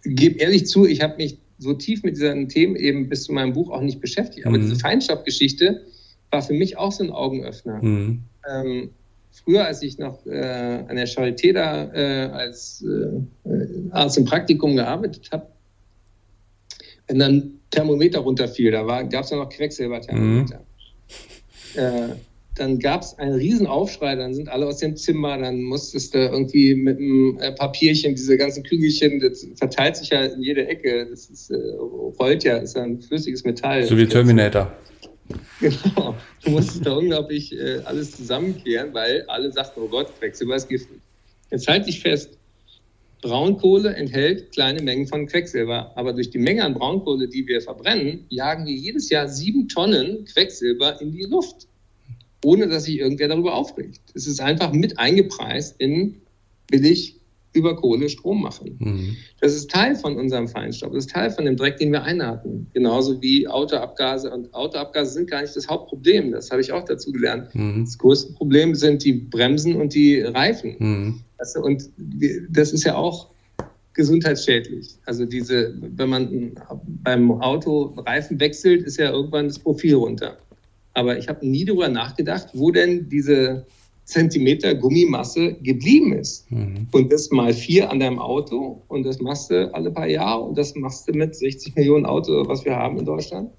[0.04, 3.54] gebe ehrlich zu, ich habe mich so tief mit diesen Themen eben bis zu meinem
[3.54, 4.46] Buch auch nicht beschäftigt.
[4.46, 4.62] Aber mhm.
[4.62, 5.82] diese Feinstaubgeschichte
[6.30, 7.82] war für mich auch so ein Augenöffner.
[7.82, 8.20] Mhm.
[8.48, 8.90] Ähm,
[9.32, 14.76] früher, als ich noch äh, an der Charité da äh, als äh, Arzt im Praktikum
[14.76, 15.48] gearbeitet habe,
[17.08, 20.60] wenn dann Thermometer runterfiel, da gab es ja noch Quecksilberthermometer.
[21.76, 21.80] Mhm.
[21.80, 22.16] Äh,
[22.56, 26.20] dann gab es einen riesen Aufschrei, dann sind alle aus dem Zimmer, dann musstest du
[26.20, 31.08] irgendwie mit einem äh, Papierchen, diese ganzen Kügelchen, das verteilt sich ja in jede Ecke,
[31.10, 31.56] das ist, äh,
[32.20, 33.84] rollt ja, ist ja ein flüssiges Metall.
[33.84, 34.72] So wie Terminator.
[35.60, 40.70] Genau, du musstest da unglaublich äh, alles zusammenkehren, weil alle sagten, oh Gott, Quecksilber ist
[40.70, 41.00] giftig.
[41.50, 42.38] Jetzt halte ich fest,
[43.24, 48.26] Braunkohle enthält kleine Mengen von Quecksilber, aber durch die Menge an Braunkohle, die wir verbrennen,
[48.30, 51.68] jagen wir jedes Jahr sieben Tonnen Quecksilber in die Luft
[52.44, 54.02] ohne dass sich irgendwer darüber aufregt.
[54.14, 56.22] Es ist einfach mit eingepreist in
[56.70, 57.20] billig
[57.56, 58.78] über Kohle Strom machen.
[58.80, 59.18] Mhm.
[59.40, 62.68] Das ist Teil von unserem Feinstaub, das ist Teil von dem Dreck, den wir einatmen.
[62.74, 64.32] Genauso wie Autoabgase.
[64.32, 67.54] Und Autoabgase sind gar nicht das Hauptproblem, das habe ich auch dazu gelernt.
[67.54, 67.86] Mhm.
[67.86, 70.76] Das größte Problem sind die Bremsen und die Reifen.
[70.80, 71.20] Mhm.
[71.56, 71.90] Und
[72.50, 73.30] das ist ja auch
[73.94, 74.98] gesundheitsschädlich.
[75.06, 76.52] Also diese, wenn man
[77.04, 80.38] beim Auto Reifen wechselt, ist ja irgendwann das Profil runter.
[80.94, 83.66] Aber ich habe nie darüber nachgedacht, wo denn diese
[84.06, 86.52] Zentimeter Gummimasse geblieben ist.
[86.52, 86.88] Mhm.
[86.92, 90.58] Und das mal vier an deinem Auto und das machst du alle paar Jahre und
[90.58, 93.50] das machst du mit 60 Millionen Autos, was wir haben in Deutschland.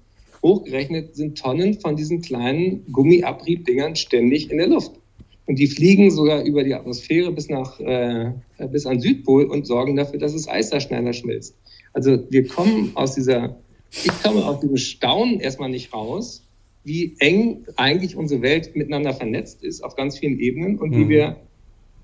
[0.43, 4.91] Hochgerechnet sind Tonnen von diesen kleinen Gummiabriebdingern ständig in der Luft.
[5.47, 8.31] Und die fliegen sogar über die Atmosphäre bis nach äh,
[8.71, 11.55] bis an Südpol und sorgen dafür, dass das Eis da schneller schmilzt.
[11.93, 13.55] Also wir kommen aus dieser,
[13.91, 16.43] ich komme aus diesem Staunen erstmal nicht raus,
[16.83, 20.99] wie eng eigentlich unsere Welt miteinander vernetzt ist auf ganz vielen Ebenen und mhm.
[20.99, 21.37] wie wir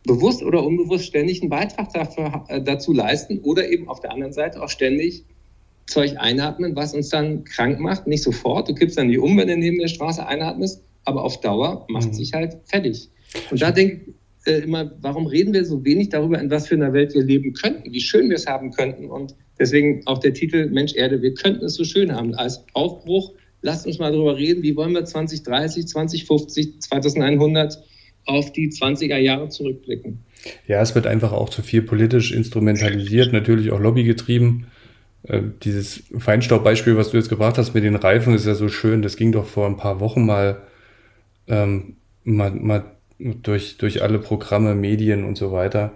[0.03, 4.33] bewusst oder unbewusst ständig einen Beitrag dafür, äh, dazu leisten oder eben auf der anderen
[4.33, 5.23] Seite auch ständig
[5.87, 8.07] Zeug einatmen, was uns dann krank macht.
[8.07, 11.41] Nicht sofort, du kippst dann die um, wenn du neben der Straße einatmest, aber auf
[11.41, 12.13] Dauer macht mhm.
[12.13, 13.09] sich halt fertig.
[13.49, 14.01] Und da denke
[14.45, 17.23] ich äh, immer, warum reden wir so wenig darüber, in was für einer Welt wir
[17.23, 21.21] leben könnten, wie schön wir es haben könnten und deswegen auch der Titel Mensch Erde,
[21.21, 24.93] wir könnten es so schön haben als Aufbruch lasst uns mal darüber reden, wie wollen
[24.93, 27.81] wir 2030, 2050, 2100
[28.25, 30.19] auf die 20er Jahre zurückblicken.
[30.67, 34.67] Ja, es wird einfach auch zu viel politisch instrumentalisiert, natürlich auch lobbygetrieben.
[35.23, 39.01] Äh, dieses Feinstaubbeispiel, was du jetzt gebracht hast mit den Reifen, ist ja so schön.
[39.01, 40.61] Das ging doch vor ein paar Wochen mal,
[41.47, 42.95] ähm, mal, mal
[43.43, 45.93] durch, durch alle Programme, Medien und so weiter,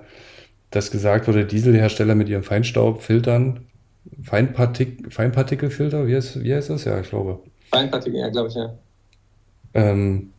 [0.72, 3.62] dass gesagt wurde, Dieselhersteller mit ihren Feinstaubfiltern,
[4.24, 6.86] Feinpartik Feinpartikelfilter, wie heißt, wie heißt das?
[6.86, 7.40] Ja, ich glaube.
[7.72, 8.78] Feinpartikel, ja, glaube ich, ja.
[9.74, 10.32] Ähm,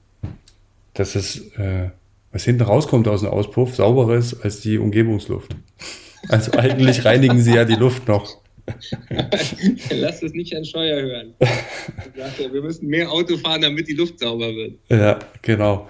[0.94, 1.90] dass es, äh,
[2.32, 5.54] was hinten rauskommt aus dem Auspuff, sauberer ist als die Umgebungsluft.
[6.28, 8.40] Also eigentlich reinigen sie ja die Luft noch.
[9.90, 11.34] Lass es nicht an Scheuer hören.
[12.52, 14.74] wir müssen mehr Auto fahren, damit die Luft sauber wird.
[14.88, 15.88] Ja, genau.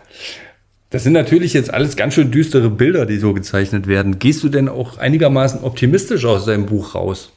[0.91, 4.19] Das sind natürlich jetzt alles ganz schön düstere Bilder, die so gezeichnet werden.
[4.19, 7.33] Gehst du denn auch einigermaßen optimistisch aus deinem Buch raus?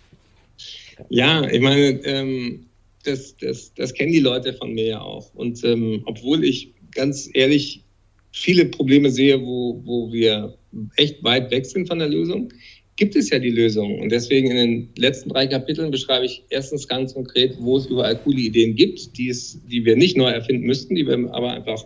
[1.09, 2.65] Ja, ich meine, ähm,
[3.03, 5.33] das, das, das kennen die Leute von mir ja auch.
[5.33, 7.83] Und ähm, obwohl ich ganz ehrlich
[8.31, 10.55] viele Probleme sehe, wo, wo wir
[10.97, 12.53] echt weit weg sind von der Lösung,
[12.97, 13.99] gibt es ja die Lösung.
[13.99, 18.17] Und deswegen in den letzten drei Kapiteln beschreibe ich erstens ganz konkret, wo es überall
[18.17, 21.85] coole Ideen gibt, die, es, die wir nicht neu erfinden müssten, die wir aber einfach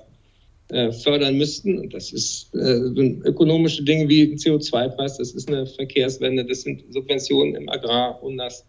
[0.92, 1.80] fördern müssten.
[1.80, 6.62] Und das ist, äh, sind ökonomische Dinge wie ein CO2-Preis, das ist eine Verkehrswende, das
[6.62, 8.66] sind Subventionen im Agrar und das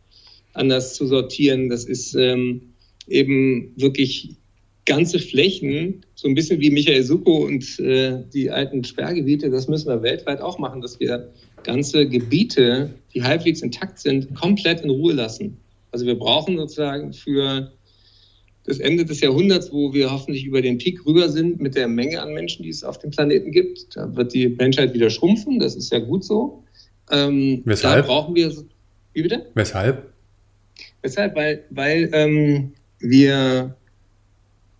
[0.53, 1.69] anders zu sortieren.
[1.69, 2.75] Das ist ähm,
[3.09, 4.37] eben wirklich
[4.87, 9.89] ganze Flächen, so ein bisschen wie Michael Suko und äh, die alten Sperrgebiete, das müssen
[9.89, 11.33] wir weltweit auch machen, dass wir
[11.63, 15.57] ganze Gebiete, die halbwegs intakt sind, komplett in Ruhe lassen.
[15.91, 17.73] Also wir brauchen sozusagen für
[18.65, 22.21] das Ende des Jahrhunderts, wo wir hoffentlich über den Peak rüber sind mit der Menge
[22.21, 23.95] an Menschen, die es auf dem Planeten gibt.
[23.95, 26.65] Da wird die Menschheit wieder schrumpfen, das ist ja gut so.
[27.11, 28.07] Ähm, Weshalb?
[28.07, 28.53] Da brauchen wir.
[29.12, 29.47] Wie bitte?
[29.55, 30.12] Weshalb?
[31.03, 31.37] Weshalb?
[31.37, 33.77] Weil, weil ähm, wir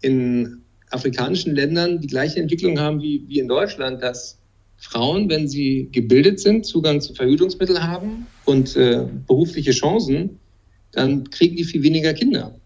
[0.01, 4.39] in afrikanischen Ländern die gleiche Entwicklung haben wie, wie in Deutschland, dass
[4.79, 10.39] Frauen, wenn sie gebildet sind, Zugang zu Verhütungsmitteln haben und äh, berufliche Chancen,
[10.93, 12.59] dann kriegen die viel weniger Kinder.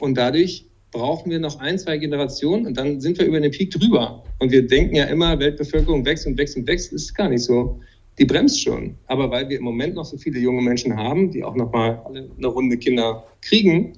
[0.00, 3.70] Und dadurch brauchen wir noch ein, zwei Generationen und dann sind wir über den Peak
[3.70, 4.24] drüber.
[4.38, 6.92] Und wir denken ja immer, Weltbevölkerung wächst und wächst und wächst.
[6.92, 7.80] Das ist gar nicht so.
[8.18, 8.96] Die bremst schon.
[9.06, 12.02] Aber weil wir im Moment noch so viele junge Menschen haben, die auch noch mal
[12.04, 13.92] alle eine Runde Kinder kriegen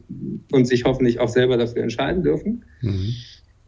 [0.53, 3.15] und sich hoffentlich auch selber dafür entscheiden dürfen, mhm.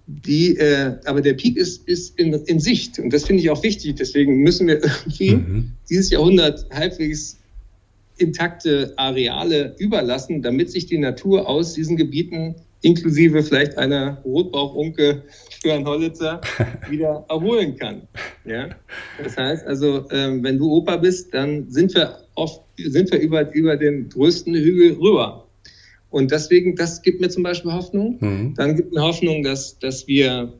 [0.06, 2.98] die, äh, aber der Peak ist, ist in, in Sicht.
[2.98, 3.94] Und das finde ich auch wichtig.
[3.96, 5.72] Deswegen müssen wir irgendwie mhm.
[5.88, 7.38] dieses Jahrhundert halbwegs
[8.18, 15.22] intakte Areale überlassen, damit sich die Natur aus diesen Gebieten inklusive vielleicht einer Rotbauchunke
[15.62, 16.40] für einen Hollitzer
[16.90, 18.02] wieder erholen kann.
[18.44, 18.68] Ja?
[19.22, 23.52] Das heißt also, ähm, wenn du Opa bist, dann sind wir oft sind wir über,
[23.54, 25.46] über den größten Hügel rüber.
[26.10, 28.18] Und deswegen, das gibt mir zum Beispiel Hoffnung.
[28.20, 28.54] Mhm.
[28.54, 30.52] Dann gibt mir Hoffnung, dass, dass wir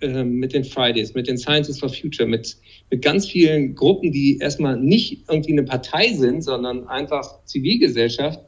[0.00, 2.56] äh, mit den Fridays, mit den Scientists for Future, mit,
[2.90, 8.40] mit ganz vielen Gruppen, die erstmal nicht irgendwie eine Partei sind, sondern einfach Zivilgesellschaft,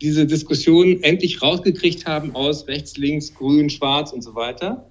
[0.00, 4.88] diese Diskussion endlich rausgekriegt haben aus rechts, links, grün, schwarz und so weiter.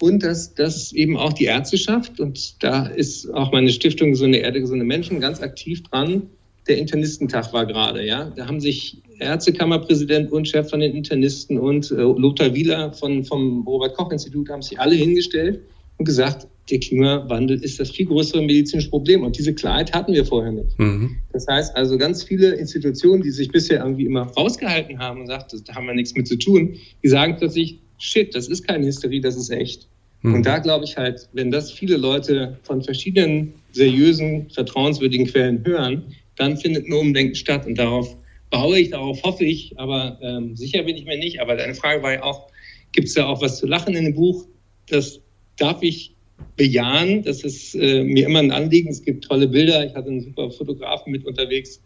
[0.00, 4.60] Und dass, dass eben auch die Ärzteschaft, und da ist auch meine Stiftung eine Erde,
[4.60, 6.22] gesunde Menschen ganz aktiv dran.
[6.68, 8.32] Der Internistentag war gerade, ja.
[8.34, 13.66] Da haben sich Ärztekammerpräsident und Chef von den Internisten und äh, Lothar Wieler von, vom
[13.66, 15.60] Robert-Koch-Institut haben sich alle hingestellt
[15.98, 19.22] und gesagt, der Klimawandel ist das viel größere medizinische Problem.
[19.24, 20.78] Und diese Klarheit hatten wir vorher nicht.
[20.78, 21.16] Mhm.
[21.32, 25.54] Das heißt also, ganz viele Institutionen, die sich bisher irgendwie immer rausgehalten haben und sagt,
[25.66, 29.20] da haben wir nichts mit zu tun, die sagen plötzlich, shit, das ist keine Hysterie,
[29.20, 29.88] das ist echt.
[30.22, 30.34] Mhm.
[30.34, 36.04] Und da glaube ich halt, wenn das viele Leute von verschiedenen seriösen, vertrauenswürdigen Quellen hören,
[36.36, 37.66] dann findet ein Umdenken statt.
[37.66, 38.16] Und darauf
[38.50, 41.40] baue ich, darauf hoffe ich, aber ähm, sicher bin ich mir nicht.
[41.40, 42.48] Aber deine Frage war ja auch,
[42.92, 44.46] gibt es da auch was zu lachen in dem Buch?
[44.88, 45.20] Das
[45.56, 46.14] darf ich
[46.56, 47.22] bejahen.
[47.22, 48.90] Das ist äh, mir immer ein Anliegen.
[48.90, 49.86] Es gibt tolle Bilder.
[49.86, 51.80] Ich hatte einen super Fotografen mit unterwegs.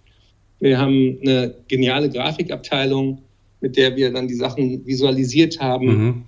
[0.61, 3.21] Wir haben eine geniale Grafikabteilung,
[3.61, 5.87] mit der wir dann die Sachen visualisiert haben.
[5.87, 6.25] Mhm.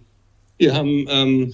[0.58, 1.52] Wir haben ähm,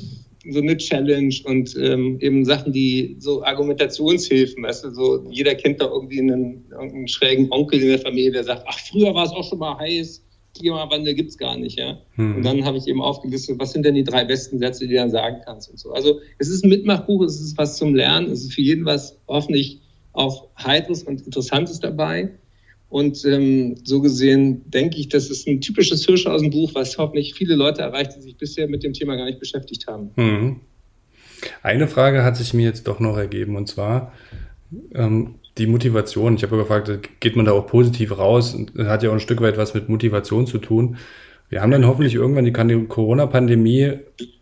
[0.51, 5.81] so eine Challenge und ähm, eben Sachen, die so Argumentationshilfen, weißt du, so jeder kennt
[5.81, 9.31] da irgendwie einen, einen schrägen Onkel in der Familie, der sagt, ach, früher war es
[9.31, 10.25] auch schon mal heiß,
[10.57, 11.99] Klimawandel gibt es gar nicht, ja.
[12.15, 12.37] Hm.
[12.37, 14.97] Und dann habe ich eben aufgelistet, was sind denn die drei besten Sätze, die du
[14.97, 15.93] dann sagen kannst und so.
[15.93, 19.19] Also es ist ein Mitmachbuch, es ist was zum Lernen, es ist für jeden was
[19.29, 19.81] hoffentlich
[20.13, 22.31] auch Heiteres und Interessantes dabei.
[22.93, 27.81] Und ähm, so gesehen denke ich, das ist ein typisches Hirschhausen-Buch, was hoffentlich viele Leute
[27.81, 30.11] erreicht, die sich bisher mit dem Thema gar nicht beschäftigt haben.
[30.17, 30.61] Mhm.
[31.63, 34.13] Eine Frage hat sich mir jetzt doch noch ergeben, und zwar
[34.95, 36.35] ähm, die Motivation.
[36.35, 36.91] Ich habe gefragt,
[37.21, 38.55] geht man da auch positiv raus?
[38.75, 40.99] Das hat ja auch ein Stück weit was mit Motivation zu tun.
[41.49, 43.93] Wir haben dann hoffentlich irgendwann die Corona-Pandemie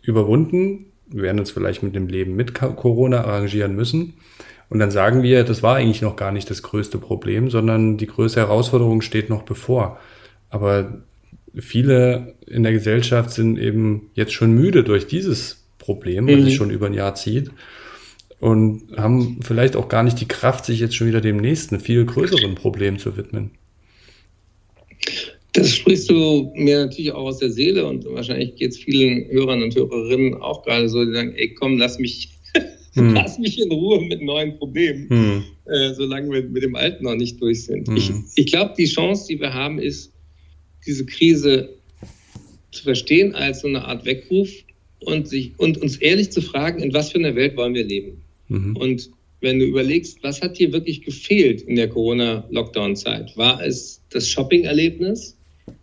[0.03, 0.87] überwunden.
[1.07, 4.15] Wir werden uns vielleicht mit dem Leben mit Corona arrangieren müssen.
[4.71, 8.07] Und dann sagen wir, das war eigentlich noch gar nicht das größte Problem, sondern die
[8.07, 9.99] größte Herausforderung steht noch bevor.
[10.49, 11.03] Aber
[11.55, 16.39] viele in der Gesellschaft sind eben jetzt schon müde durch dieses Problem, mhm.
[16.39, 17.51] was sich schon über ein Jahr zieht
[18.41, 22.05] und haben vielleicht auch gar nicht die Kraft, sich jetzt schon wieder dem nächsten, viel
[22.05, 23.51] größeren Problem zu widmen.
[25.53, 29.63] Das sprichst du mir natürlich auch aus der Seele und wahrscheinlich geht es vielen Hörern
[29.63, 32.30] und Hörerinnen auch gerade so, die sagen, ey komm, lass mich
[32.95, 33.15] hm.
[33.15, 35.45] Lass mich in Ruhe mit neuen Problemen, hm.
[35.67, 37.89] äh, solange wir mit dem Alten noch nicht durch sind.
[37.89, 37.97] Hm.
[37.97, 40.13] Ich, ich glaube, die Chance, die wir haben, ist,
[40.87, 41.71] diese Krise
[42.73, 44.51] zu verstehen als so eine Art Weckruf
[45.01, 48.23] und, sich, und uns ehrlich zu fragen, in was für einer Welt wollen wir leben.
[48.49, 48.77] Mhm.
[48.77, 49.11] Und
[49.41, 53.37] wenn du überlegst, was hat dir wirklich gefehlt in der Corona-Lockdown-Zeit?
[53.37, 55.37] War es das Shopping-Erlebnis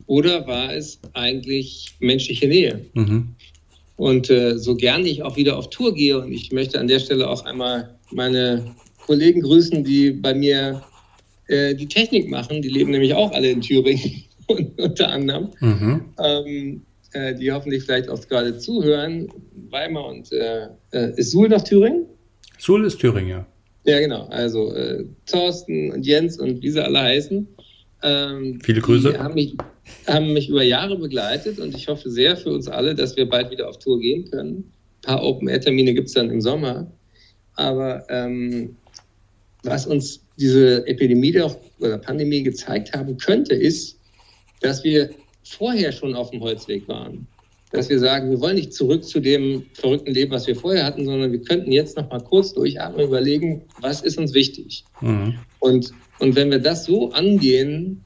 [0.05, 2.85] oder war es eigentlich menschliche Nähe?
[2.93, 3.29] Mhm.
[3.97, 6.99] Und äh, so gerne ich auch wieder auf Tour gehe, und ich möchte an der
[6.99, 8.63] Stelle auch einmal meine
[9.05, 10.83] Kollegen grüßen, die bei mir
[11.47, 14.23] äh, die Technik machen, die leben nämlich auch alle in Thüringen
[14.77, 16.01] unter anderem, mhm.
[16.19, 16.81] ähm,
[17.13, 19.29] äh, die hoffentlich vielleicht auch gerade zuhören.
[19.69, 22.05] Weimar und äh, äh, ist Suhl noch Thüringen?
[22.57, 23.47] Suhl ist Thüringen, ja.
[23.85, 24.27] Ja, genau.
[24.27, 27.47] Also äh, Thorsten und Jens und wie sie alle heißen.
[28.03, 29.17] Ähm, Viele Grüße.
[29.17, 29.55] Haben mich,
[30.07, 33.51] haben mich über Jahre begleitet und ich hoffe sehr für uns alle, dass wir bald
[33.51, 34.57] wieder auf Tour gehen können.
[34.57, 36.91] Ein paar Open-Air-Termine gibt es dann im Sommer.
[37.55, 38.75] Aber ähm,
[39.63, 43.99] was uns diese Epidemie doch, oder Pandemie gezeigt haben könnte, ist,
[44.61, 45.09] dass wir
[45.43, 47.27] vorher schon auf dem Holzweg waren.
[47.71, 51.05] Dass wir sagen, wir wollen nicht zurück zu dem verrückten Leben, was wir vorher hatten,
[51.05, 54.85] sondern wir könnten jetzt noch mal kurz durchatmen und überlegen, was ist uns wichtig.
[55.01, 55.35] Mhm.
[55.59, 58.03] Und, und wenn wir das so angehen,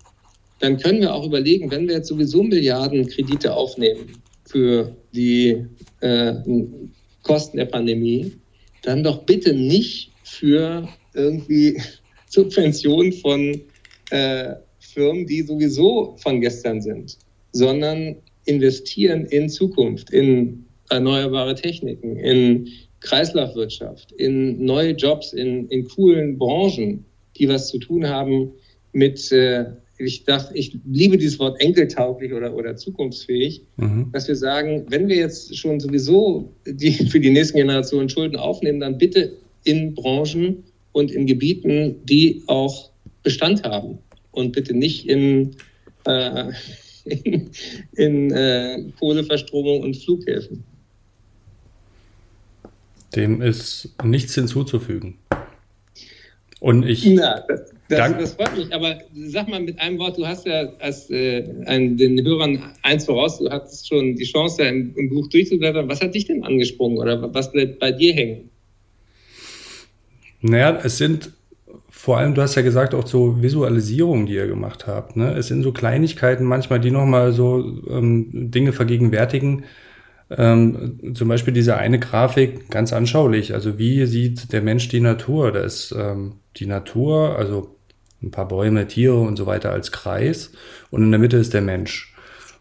[0.61, 5.65] dann können wir auch überlegen, wenn wir jetzt sowieso Milliarden Kredite aufnehmen für die
[6.01, 6.33] äh,
[7.23, 8.31] Kosten der Pandemie,
[8.83, 11.81] dann doch bitte nicht für irgendwie
[12.29, 13.59] Subventionen von
[14.11, 17.17] äh, Firmen, die sowieso von gestern sind,
[17.53, 22.67] sondern investieren in Zukunft, in erneuerbare Techniken, in
[22.99, 27.03] Kreislaufwirtschaft, in neue Jobs, in, in coolen Branchen,
[27.37, 28.51] die was zu tun haben
[28.93, 29.65] mit, äh,
[30.03, 34.09] ich dachte, ich liebe dieses Wort enkeltauglich oder, oder zukunftsfähig, mhm.
[34.11, 38.79] dass wir sagen, wenn wir jetzt schon sowieso die, für die nächsten Generationen Schulden aufnehmen,
[38.79, 39.33] dann bitte
[39.63, 42.89] in Branchen und in Gebieten, die auch
[43.23, 43.99] Bestand haben
[44.31, 45.55] und bitte nicht in,
[46.05, 46.51] äh,
[47.05, 47.51] in,
[47.95, 50.63] in äh, Kohleverstromung und Flughäfen.
[53.15, 55.17] Dem ist nichts hinzuzufügen.
[56.61, 57.05] Und ich.
[57.05, 60.73] Na, das, das, das, freut mich, aber sag mal mit einem Wort, du hast ja
[60.79, 65.27] als, äh, ein, den Hörern eins voraus, du hattest schon die Chance, im, im Buch
[65.29, 65.89] durchzublättern.
[65.89, 68.49] Was hat dich denn angesprungen oder was bleibt bei dir hängen?
[70.41, 71.31] Naja, es sind
[72.01, 75.15] vor allem, du hast ja gesagt, auch so Visualisierungen, die ihr gemacht habt.
[75.15, 75.35] Ne?
[75.37, 79.65] Es sind so Kleinigkeiten manchmal, die nochmal so ähm, Dinge vergegenwärtigen.
[80.35, 83.53] Ähm, zum Beispiel diese eine Grafik, ganz anschaulich.
[83.53, 85.51] Also wie sieht der Mensch die Natur?
[85.51, 87.75] Da ist ähm, die Natur, also
[88.21, 90.51] ein paar Bäume, Tiere und so weiter als Kreis
[90.89, 92.11] und in der Mitte ist der Mensch.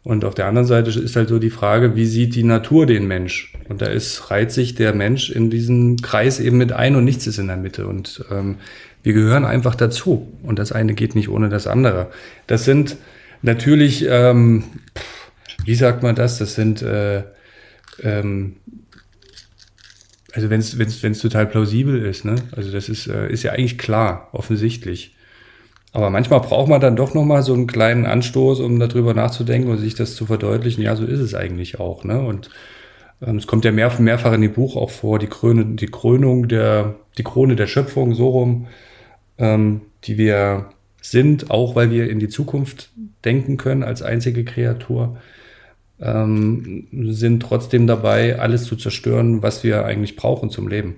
[0.03, 3.07] Und auf der anderen Seite ist halt so die Frage, wie sieht die Natur den
[3.07, 3.53] Mensch?
[3.69, 7.27] Und da ist, reiht sich der Mensch in diesen Kreis eben mit ein und nichts
[7.27, 7.87] ist in der Mitte.
[7.87, 8.57] Und ähm,
[9.03, 10.33] wir gehören einfach dazu.
[10.43, 12.11] Und das eine geht nicht ohne das andere.
[12.47, 12.97] Das sind
[13.43, 14.65] natürlich, ähm,
[15.67, 16.39] wie sagt man das?
[16.39, 17.23] Das sind, äh,
[18.03, 18.57] ähm,
[20.33, 22.37] also wenn es total plausibel ist, ne?
[22.53, 25.15] Also das ist, äh, ist ja eigentlich klar, offensichtlich.
[25.93, 29.79] Aber manchmal braucht man dann doch nochmal so einen kleinen Anstoß, um darüber nachzudenken und
[29.79, 30.83] sich das zu verdeutlichen.
[30.83, 32.05] Ja, so ist es eigentlich auch.
[32.05, 32.21] Ne?
[32.21, 32.51] Und
[33.21, 36.47] ähm, es kommt ja mehr, mehrfach in dem Buch auch vor, die, Krone, die Krönung
[36.47, 38.67] der, die Krone der Schöpfung, so rum
[39.41, 40.71] ähm, die wir
[41.01, 42.91] sind, auch weil wir in die Zukunft
[43.25, 45.19] denken können als einzige Kreatur,
[45.99, 50.97] ähm, sind trotzdem dabei, alles zu zerstören, was wir eigentlich brauchen zum Leben.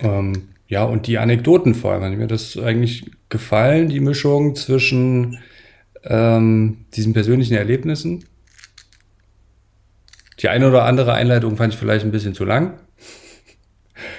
[0.00, 5.38] Ähm, ja, und die Anekdoten vor allem, hat mir das eigentlich gefallen, die Mischung zwischen
[6.04, 8.24] ähm, diesen persönlichen Erlebnissen.
[10.40, 12.78] Die eine oder andere Einleitung fand ich vielleicht ein bisschen zu lang.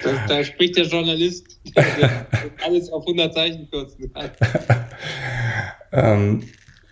[0.02, 2.26] Da, da spricht der Journalist, der
[2.64, 4.30] alles auf 100 Zeichen kürzen kann.
[5.92, 6.42] ähm,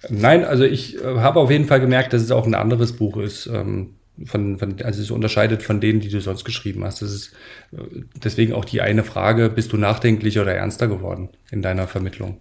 [0.09, 3.17] nein, also ich äh, habe auf jeden Fall gemerkt, dass es auch ein anderes Buch
[3.17, 3.47] ist.
[3.47, 7.03] Ähm, von, von, also es unterscheidet von denen, die du sonst geschrieben hast.
[7.03, 7.33] Das ist
[7.73, 12.41] äh, deswegen auch die eine Frage, bist du nachdenklicher oder ernster geworden in deiner Vermittlung?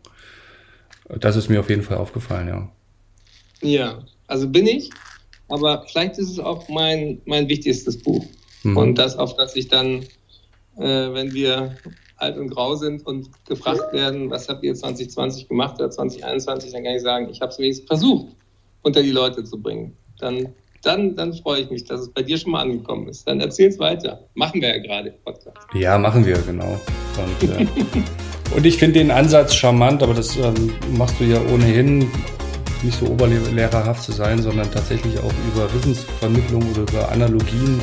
[1.07, 2.71] Das ist mir auf jeden Fall aufgefallen, ja.
[3.61, 4.89] Ja, also bin ich,
[5.49, 8.25] aber vielleicht ist es auch mein, mein wichtigstes Buch.
[8.63, 8.77] Mhm.
[8.77, 10.05] Und das, auf das ich dann
[10.77, 11.75] äh, wenn wir
[12.17, 16.83] alt und grau sind und gefragt werden, was habt ihr 2020 gemacht oder 2021, dann
[16.83, 18.35] kann ich sagen, ich habe es wenigstens versucht,
[18.83, 19.95] unter die Leute zu bringen.
[20.19, 20.53] Dann,
[20.85, 23.27] dann, dann freue ich mich, dass es bei dir schon mal angekommen ist.
[23.27, 24.27] Dann erzähl es weiter.
[24.35, 25.57] Machen wir ja gerade Podcast.
[25.73, 26.79] Ja, machen wir, genau.
[27.17, 27.67] Und, äh,
[28.55, 32.09] und ich finde den Ansatz charmant, aber das ähm, machst du ja ohnehin
[32.83, 37.81] nicht so oberlehrerhaft zu sein, sondern tatsächlich auch über Wissensvermittlung oder über Analogien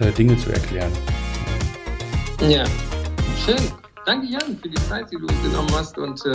[0.00, 0.90] äh, Dinge zu erklären.
[2.40, 2.64] Ja,
[3.44, 3.56] schön.
[4.04, 6.32] Danke, Jan, für die Zeit, die du genommen hast und äh,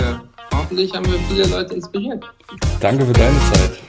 [0.53, 2.23] hoffentlich haben wir viele Leute inspiriert.
[2.79, 3.79] Danke für deine Zeit.